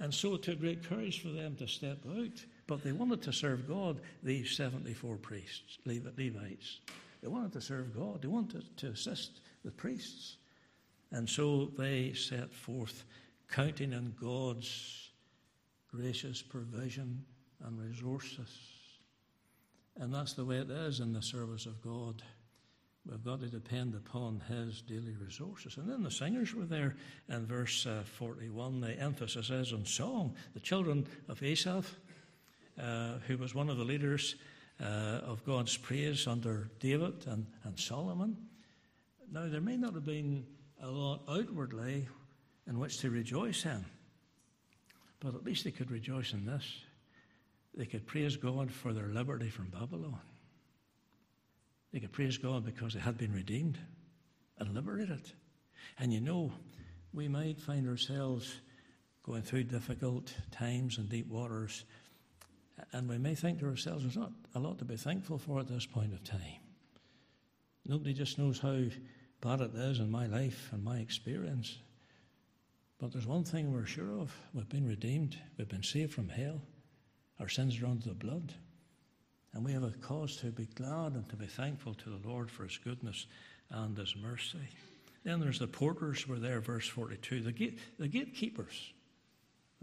And 0.00 0.12
so 0.12 0.34
it 0.34 0.42
took 0.42 0.58
great 0.58 0.82
courage 0.82 1.22
for 1.22 1.28
them 1.28 1.54
to 1.56 1.68
step 1.68 1.98
out. 2.10 2.44
But 2.66 2.82
they 2.82 2.90
wanted 2.90 3.22
to 3.22 3.32
serve 3.32 3.68
God, 3.68 4.00
these 4.24 4.50
74 4.56 5.18
priests, 5.18 5.78
Levites. 5.86 6.80
They 7.22 7.28
wanted 7.28 7.52
to 7.52 7.60
serve 7.60 7.94
God, 7.94 8.22
they 8.22 8.28
wanted 8.28 8.76
to 8.78 8.88
assist 8.88 9.40
the 9.64 9.70
priests. 9.70 10.38
And 11.12 11.28
so 11.28 11.70
they 11.78 12.12
set 12.14 12.52
forth, 12.52 13.04
counting 13.48 13.94
on 13.94 14.14
God's 14.20 15.10
gracious 15.94 16.42
provision 16.42 17.24
and 17.64 17.78
resources. 17.78 18.81
And 19.98 20.14
that's 20.14 20.32
the 20.34 20.44
way 20.44 20.56
it 20.56 20.70
is 20.70 21.00
in 21.00 21.12
the 21.12 21.22
service 21.22 21.66
of 21.66 21.82
God. 21.82 22.22
We've 23.04 23.24
got 23.24 23.40
to 23.40 23.48
depend 23.48 23.94
upon 23.94 24.40
His 24.48 24.80
daily 24.82 25.14
resources. 25.20 25.76
And 25.76 25.90
then 25.90 26.02
the 26.02 26.10
singers 26.10 26.54
were 26.54 26.64
there 26.64 26.94
in 27.28 27.46
verse 27.46 27.84
uh, 27.84 28.02
41. 28.04 28.80
The 28.80 28.98
emphasis 28.98 29.50
is 29.50 29.72
on 29.72 29.84
song. 29.84 30.36
The 30.54 30.60
children 30.60 31.06
of 31.28 31.42
Asaph, 31.42 31.96
uh, 32.80 33.14
who 33.26 33.36
was 33.38 33.54
one 33.54 33.68
of 33.68 33.76
the 33.76 33.84
leaders 33.84 34.36
uh, 34.80 35.20
of 35.24 35.44
God's 35.44 35.76
praise 35.76 36.26
under 36.26 36.70
David 36.78 37.26
and, 37.26 37.46
and 37.64 37.78
Solomon. 37.78 38.36
Now, 39.32 39.48
there 39.48 39.60
may 39.60 39.76
not 39.76 39.94
have 39.94 40.04
been 40.04 40.46
a 40.80 40.88
lot 40.88 41.22
outwardly 41.28 42.06
in 42.68 42.78
which 42.78 42.98
to 42.98 43.10
rejoice 43.10 43.64
in, 43.64 43.84
but 45.20 45.34
at 45.34 45.44
least 45.44 45.64
they 45.64 45.70
could 45.70 45.90
rejoice 45.90 46.32
in 46.32 46.46
this. 46.46 46.64
They 47.74 47.86
could 47.86 48.06
praise 48.06 48.36
God 48.36 48.70
for 48.70 48.92
their 48.92 49.08
liberty 49.08 49.48
from 49.48 49.68
Babylon. 49.68 50.20
They 51.92 52.00
could 52.00 52.12
praise 52.12 52.38
God 52.38 52.64
because 52.64 52.94
they 52.94 53.00
had 53.00 53.18
been 53.18 53.32
redeemed 53.32 53.78
and 54.58 54.74
liberated. 54.74 55.22
And 55.98 56.12
you 56.12 56.20
know, 56.20 56.52
we 57.12 57.28
might 57.28 57.60
find 57.60 57.88
ourselves 57.88 58.60
going 59.22 59.42
through 59.42 59.64
difficult 59.64 60.34
times 60.50 60.98
and 60.98 61.08
deep 61.08 61.28
waters, 61.28 61.84
and 62.92 63.08
we 63.08 63.18
may 63.18 63.34
think 63.34 63.60
to 63.60 63.66
ourselves, 63.66 64.02
there's 64.02 64.16
not 64.16 64.32
a 64.54 64.58
lot 64.58 64.78
to 64.78 64.84
be 64.84 64.96
thankful 64.96 65.38
for 65.38 65.60
at 65.60 65.68
this 65.68 65.86
point 65.86 66.12
of 66.12 66.24
time. 66.24 66.60
Nobody 67.86 68.12
just 68.12 68.38
knows 68.38 68.58
how 68.58 68.78
bad 69.40 69.60
it 69.60 69.74
is 69.74 69.98
in 69.98 70.10
my 70.10 70.26
life 70.26 70.70
and 70.72 70.82
my 70.82 70.98
experience. 70.98 71.78
But 72.98 73.12
there's 73.12 73.26
one 73.26 73.44
thing 73.44 73.72
we're 73.72 73.86
sure 73.86 74.20
of 74.20 74.34
we've 74.54 74.68
been 74.68 74.86
redeemed, 74.86 75.36
we've 75.58 75.68
been 75.68 75.82
saved 75.82 76.14
from 76.14 76.28
hell. 76.28 76.62
Our 77.40 77.48
sins 77.48 77.80
are 77.80 77.86
under 77.86 78.08
the 78.08 78.14
blood. 78.14 78.52
And 79.54 79.64
we 79.64 79.72
have 79.72 79.82
a 79.82 79.90
cause 79.90 80.36
to 80.36 80.46
be 80.46 80.66
glad 80.74 81.12
and 81.12 81.28
to 81.28 81.36
be 81.36 81.46
thankful 81.46 81.94
to 81.94 82.10
the 82.10 82.28
Lord 82.28 82.50
for 82.50 82.64
his 82.64 82.78
goodness 82.78 83.26
and 83.70 83.96
his 83.96 84.14
mercy. 84.16 84.68
Then 85.24 85.40
there's 85.40 85.58
the 85.58 85.66
porters 85.66 86.26
were 86.26 86.38
there, 86.38 86.60
verse 86.60 86.88
42. 86.88 87.42
The, 87.42 87.52
gate, 87.52 87.78
the 87.98 88.08
gatekeepers. 88.08 88.92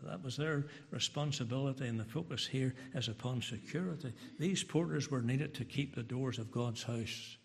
That 0.03 0.23
was 0.23 0.37
their 0.37 0.65
responsibility, 0.91 1.87
and 1.87 1.99
the 1.99 2.05
focus 2.05 2.47
here 2.47 2.73
is 2.95 3.09
upon 3.09 3.41
security. 3.41 4.13
These 4.39 4.63
porters 4.63 5.11
were 5.11 5.21
needed 5.21 5.53
to 5.55 5.65
keep 5.65 5.93
the 5.93 6.03
doors 6.03 6.39
of 6.39 6.51
God's 6.51 6.83
house 6.83 7.37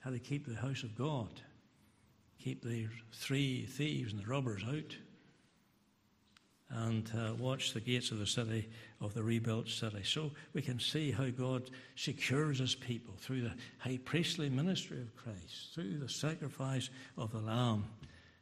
how 0.00 0.10
to 0.10 0.18
keep 0.18 0.46
the 0.46 0.54
house 0.54 0.82
of 0.82 0.96
God, 0.96 1.28
keep 2.38 2.62
the 2.62 2.86
three 3.12 3.66
thieves 3.66 4.12
and 4.12 4.22
the 4.22 4.26
robbers 4.26 4.62
out, 4.66 4.96
and 6.70 7.10
uh, 7.16 7.34
watch 7.34 7.72
the 7.72 7.80
gates 7.80 8.10
of 8.10 8.18
the 8.18 8.26
city, 8.26 8.68
of 9.00 9.14
the 9.14 9.22
rebuilt 9.22 9.68
city. 9.68 10.02
So 10.04 10.32
we 10.52 10.62
can 10.62 10.78
see 10.78 11.10
how 11.10 11.30
God 11.30 11.70
secures 11.96 12.58
his 12.58 12.74
people 12.74 13.14
through 13.18 13.42
the 13.42 13.52
high 13.78 13.98
priestly 14.04 14.50
ministry 14.50 15.00
of 15.00 15.16
Christ, 15.16 15.74
through 15.74 15.98
the 15.98 16.08
sacrifice 16.08 16.90
of 17.16 17.32
the 17.32 17.38
Lamb. 17.38 17.86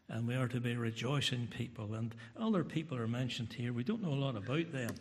And 0.09 0.27
we 0.27 0.35
are 0.35 0.49
to 0.49 0.61
be 0.61 0.77
rejoicing 0.77 1.49
people. 1.49 1.95
And 1.95 2.15
other 2.39 2.65
people 2.65 2.97
are 2.97 3.09
mentioned 3.09 3.53
here. 3.53 3.73
We 3.73 3.85
don't 3.85 4.03
know 4.03 4.13
a 4.13 4.15
lot 4.15 4.37
about 4.37 4.73
them. 4.73 4.95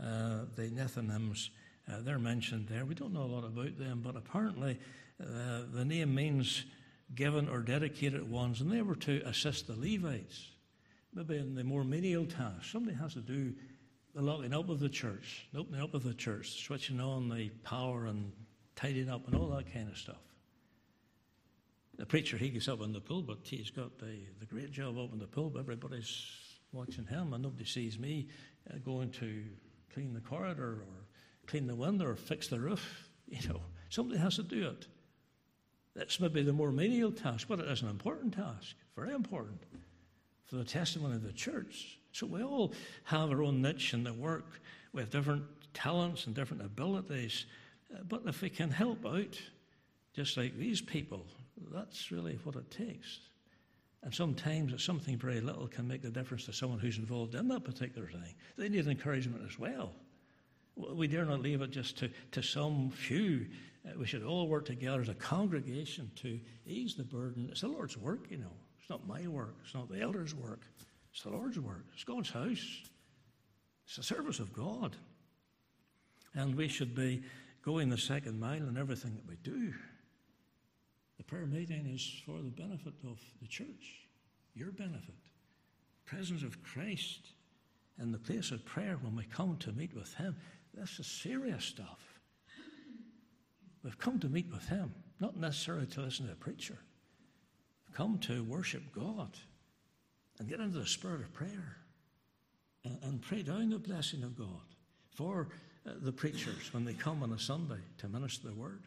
Uh, 0.00 0.44
the 0.56 0.70
Nethinims 0.70 1.50
uh, 1.88 2.00
they're 2.00 2.18
mentioned 2.18 2.68
there. 2.68 2.84
We 2.84 2.94
don't 2.94 3.12
know 3.12 3.24
a 3.24 3.34
lot 3.34 3.44
about 3.44 3.78
them, 3.78 4.00
but 4.02 4.16
apparently 4.16 4.78
uh, 5.22 5.62
the 5.72 5.84
name 5.84 6.14
means 6.14 6.64
given 7.14 7.48
or 7.48 7.60
dedicated 7.60 8.28
ones, 8.30 8.60
and 8.60 8.70
they 8.72 8.82
were 8.82 8.96
to 8.96 9.22
assist 9.26 9.66
the 9.66 9.76
Levites, 9.76 10.52
maybe 11.14 11.38
in 11.38 11.54
the 11.54 11.64
more 11.64 11.84
menial 11.84 12.26
tasks. 12.26 12.70
Somebody 12.72 12.96
has 12.96 13.14
to 13.14 13.20
do 13.20 13.52
the 14.14 14.22
locking 14.22 14.52
up 14.52 14.68
of 14.68 14.80
the 14.80 14.88
church, 14.88 15.48
the 15.52 15.60
opening 15.60 15.80
up 15.80 15.94
of 15.94 16.02
the 16.02 16.14
church, 16.14 16.64
switching 16.64 17.00
on 17.00 17.28
the 17.28 17.48
power 17.62 18.06
and 18.06 18.32
tidying 18.76 19.08
up 19.08 19.26
and 19.26 19.36
all 19.36 19.48
that 19.48 19.72
kind 19.72 19.88
of 19.88 19.96
stuff. 19.96 20.16
The 21.96 22.06
preacher, 22.06 22.36
he 22.36 22.48
gets 22.48 22.68
up 22.68 22.80
in 22.80 22.92
the 22.92 23.00
pulpit, 23.00 23.38
he's 23.42 23.70
got 23.70 23.98
the, 23.98 24.18
the 24.40 24.46
great 24.46 24.72
job 24.72 24.98
up 24.98 25.12
in 25.12 25.18
the 25.18 25.26
pulpit. 25.26 25.60
Everybody's 25.60 26.26
watching 26.72 27.06
him, 27.06 27.32
and 27.32 27.42
nobody 27.42 27.64
sees 27.64 27.98
me 27.98 28.28
uh, 28.72 28.78
going 28.84 29.10
to 29.12 29.44
clean 29.92 30.12
the 30.12 30.20
corridor 30.20 30.82
or 30.88 31.06
clean 31.46 31.66
the 31.66 31.74
window 31.74 32.06
or 32.06 32.16
fix 32.16 32.48
the 32.48 32.60
roof. 32.60 33.08
You 33.26 33.48
know, 33.48 33.62
somebody 33.88 34.20
has 34.20 34.36
to 34.36 34.42
do 34.42 34.68
it. 34.68 34.86
That's 35.96 36.20
maybe 36.20 36.42
the 36.42 36.52
more 36.52 36.70
menial 36.70 37.10
task, 37.10 37.48
but 37.48 37.58
it 37.58 37.66
is 37.66 37.80
an 37.80 37.88
important 37.88 38.34
task, 38.34 38.76
very 38.94 39.14
important 39.14 39.62
for 40.46 40.56
the 40.56 40.64
testimony 40.64 41.14
of 41.14 41.22
the 41.22 41.32
church. 41.32 41.98
So 42.12 42.26
we 42.26 42.42
all 42.42 42.72
have 43.04 43.30
our 43.30 43.42
own 43.42 43.60
niche 43.60 43.94
in 43.94 44.04
the 44.04 44.12
work. 44.12 44.60
We 44.92 45.00
have 45.02 45.10
different 45.10 45.44
talents 45.72 46.26
and 46.26 46.34
different 46.34 46.62
abilities. 46.62 47.46
Uh, 47.92 48.02
but 48.08 48.22
if 48.26 48.40
we 48.40 48.48
can 48.48 48.70
help 48.70 49.04
out, 49.04 49.40
just 50.14 50.36
like 50.36 50.56
these 50.56 50.80
people, 50.80 51.26
that's 51.72 52.12
really 52.12 52.38
what 52.44 52.56
it 52.56 52.70
takes. 52.70 53.20
And 54.04 54.14
sometimes 54.14 54.72
it's 54.72 54.84
something 54.84 55.16
very 55.16 55.40
little 55.40 55.66
can 55.66 55.88
make 55.88 56.02
the 56.02 56.10
difference 56.10 56.44
to 56.44 56.52
someone 56.52 56.78
who's 56.78 56.98
involved 56.98 57.34
in 57.34 57.48
that 57.48 57.64
particular 57.64 58.06
thing. 58.06 58.34
They 58.56 58.68
need 58.68 58.86
encouragement 58.86 59.42
as 59.48 59.58
well. 59.58 59.92
We 60.76 61.08
dare 61.08 61.24
not 61.24 61.40
leave 61.40 61.62
it 61.62 61.70
just 61.70 61.96
to, 61.98 62.10
to 62.32 62.42
some 62.42 62.90
few. 62.90 63.46
Uh, 63.86 63.92
we 63.98 64.06
should 64.06 64.22
all 64.22 64.48
work 64.48 64.66
together 64.66 65.00
as 65.00 65.08
a 65.08 65.14
congregation 65.14 66.10
to 66.16 66.38
ease 66.66 66.94
the 66.94 67.04
burden. 67.04 67.48
It's 67.50 67.62
the 67.62 67.68
Lord's 67.68 67.96
work, 67.96 68.26
you 68.30 68.38
know. 68.38 68.52
It's 68.84 68.90
not 68.90 69.08
my 69.08 69.26
work. 69.26 69.54
It's 69.64 69.72
not 69.72 69.88
the 69.88 70.02
elders' 70.02 70.34
work. 70.34 70.60
It's 71.10 71.22
the 71.22 71.30
Lord's 71.30 71.58
work. 71.58 71.86
It's 71.94 72.04
God's 72.04 72.28
house. 72.28 72.82
It's 73.86 73.96
the 73.96 74.02
service 74.02 74.40
of 74.40 74.52
God. 74.52 74.94
And 76.34 76.54
we 76.54 76.68
should 76.68 76.94
be 76.94 77.22
going 77.62 77.88
the 77.88 77.96
second 77.96 78.38
mile 78.38 78.68
in 78.68 78.76
everything 78.76 79.14
that 79.14 79.26
we 79.26 79.36
do. 79.36 79.72
The 81.16 81.24
prayer 81.24 81.46
meeting 81.46 81.86
is 81.86 82.20
for 82.26 82.42
the 82.42 82.50
benefit 82.50 82.92
of 83.08 83.18
the 83.40 83.48
church, 83.48 84.06
your 84.54 84.70
benefit. 84.70 85.14
Presence 86.04 86.42
of 86.42 86.62
Christ 86.62 87.28
in 87.98 88.12
the 88.12 88.18
place 88.18 88.50
of 88.50 88.66
prayer 88.66 88.98
when 89.00 89.16
we 89.16 89.24
come 89.24 89.56
to 89.60 89.72
meet 89.72 89.94
with 89.94 90.12
Him. 90.12 90.36
This 90.74 91.00
is 91.00 91.06
serious 91.06 91.64
stuff. 91.64 92.20
We've 93.82 93.96
come 93.96 94.18
to 94.20 94.28
meet 94.28 94.52
with 94.52 94.68
Him, 94.68 94.94
not 95.20 95.38
necessarily 95.38 95.86
to 95.86 96.02
listen 96.02 96.26
to 96.26 96.32
a 96.32 96.36
preacher. 96.36 96.76
Come 97.94 98.18
to 98.18 98.42
worship 98.44 98.82
God 98.92 99.30
and 100.38 100.48
get 100.48 100.60
into 100.60 100.78
the 100.78 100.86
spirit 100.86 101.20
of 101.20 101.32
prayer 101.32 101.76
and, 102.84 102.98
and 103.02 103.22
pray 103.22 103.42
down 103.42 103.70
the 103.70 103.78
blessing 103.78 104.24
of 104.24 104.36
God 104.36 104.48
for 105.14 105.48
uh, 105.86 105.92
the 106.02 106.12
preachers 106.12 106.72
when 106.72 106.84
they 106.84 106.92
come 106.92 107.22
on 107.22 107.32
a 107.32 107.38
Sunday 107.38 107.80
to 107.98 108.08
minister 108.08 108.48
the 108.48 108.54
word. 108.54 108.82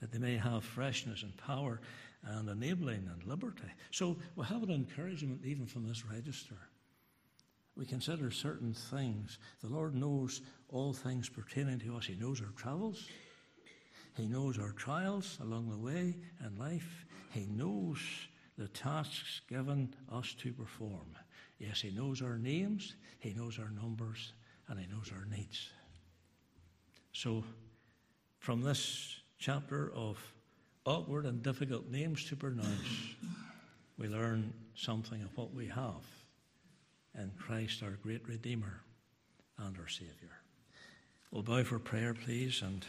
That 0.00 0.10
they 0.10 0.18
may 0.18 0.36
have 0.36 0.64
freshness 0.64 1.22
and 1.22 1.36
power 1.36 1.80
and 2.24 2.48
enabling 2.48 3.08
and 3.12 3.24
liberty. 3.24 3.70
So 3.92 4.16
we 4.34 4.44
have 4.46 4.64
an 4.64 4.70
encouragement 4.70 5.42
even 5.44 5.66
from 5.66 5.86
this 5.86 6.04
register. 6.04 6.56
We 7.76 7.86
consider 7.86 8.32
certain 8.32 8.74
things. 8.74 9.38
The 9.62 9.68
Lord 9.68 9.94
knows 9.94 10.42
all 10.68 10.92
things 10.92 11.28
pertaining 11.28 11.78
to 11.80 11.96
us. 11.96 12.04
He 12.04 12.14
knows 12.16 12.40
our 12.40 12.52
travels. 12.56 13.08
He 14.16 14.26
knows 14.26 14.58
our 14.58 14.72
trials 14.72 15.38
along 15.40 15.70
the 15.70 15.78
way 15.78 16.16
in 16.44 16.58
life. 16.58 17.06
He 17.32 17.46
knows 17.46 17.98
the 18.58 18.68
tasks 18.68 19.40
given 19.48 19.94
us 20.10 20.34
to 20.38 20.52
perform. 20.52 21.16
Yes, 21.58 21.80
He 21.80 21.90
knows 21.90 22.22
our 22.22 22.38
names, 22.38 22.94
He 23.18 23.32
knows 23.32 23.58
our 23.58 23.70
numbers, 23.70 24.32
and 24.68 24.78
He 24.78 24.86
knows 24.86 25.10
our 25.12 25.24
needs. 25.24 25.70
So, 27.12 27.42
from 28.38 28.62
this 28.62 29.16
chapter 29.38 29.92
of 29.94 30.18
awkward 30.84 31.24
and 31.26 31.42
difficult 31.42 31.88
names 31.88 32.24
to 32.26 32.36
pronounce, 32.36 33.14
we 33.98 34.08
learn 34.08 34.52
something 34.74 35.22
of 35.22 35.36
what 35.36 35.54
we 35.54 35.66
have 35.68 36.04
in 37.18 37.30
Christ, 37.38 37.82
our 37.82 37.98
great 38.02 38.26
Redeemer 38.26 38.80
and 39.58 39.76
our 39.78 39.88
Saviour. 39.88 40.32
We'll 41.30 41.42
bow 41.42 41.64
for 41.64 41.78
prayer, 41.78 42.14
please, 42.14 42.62
and 42.62 42.84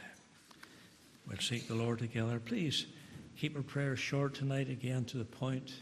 we'll 1.27 1.38
seek 1.39 1.67
the 1.67 1.75
Lord 1.75 1.99
together. 1.99 2.39
Please 2.39 2.88
keep 3.37 3.55
our 3.55 3.63
prayers 3.63 3.99
short 3.99 4.33
tonight, 4.33 4.69
again 4.69 5.05
to 5.05 5.17
the 5.17 5.25
point, 5.25 5.73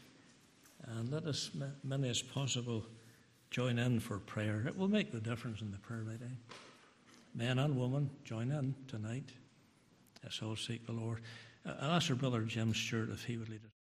and 0.87 1.11
let 1.11 1.25
as 1.25 1.51
many 1.83 2.09
as 2.09 2.21
possible, 2.21 2.83
join 3.49 3.77
in 3.77 3.99
for 3.99 4.19
prayer. 4.19 4.63
It 4.67 4.77
will 4.77 4.87
make 4.87 5.11
the 5.11 5.19
difference 5.19 5.61
in 5.61 5.71
the 5.71 5.77
prayer 5.77 6.03
meeting. 6.03 6.37
Men 7.35 7.59
and 7.59 7.77
women, 7.77 8.09
join 8.23 8.51
in 8.51 8.75
tonight. 8.87 9.29
Let's 10.23 10.41
all 10.41 10.55
seek 10.55 10.85
the 10.85 10.91
Lord. 10.91 11.21
Uh, 11.65 11.73
I'll 11.81 11.91
ask 11.91 12.09
our 12.09 12.15
brother 12.15 12.41
Jim 12.41 12.73
Stewart 12.73 13.09
if 13.09 13.23
he 13.23 13.37
would 13.37 13.49
lead 13.49 13.61
us. 13.63 13.81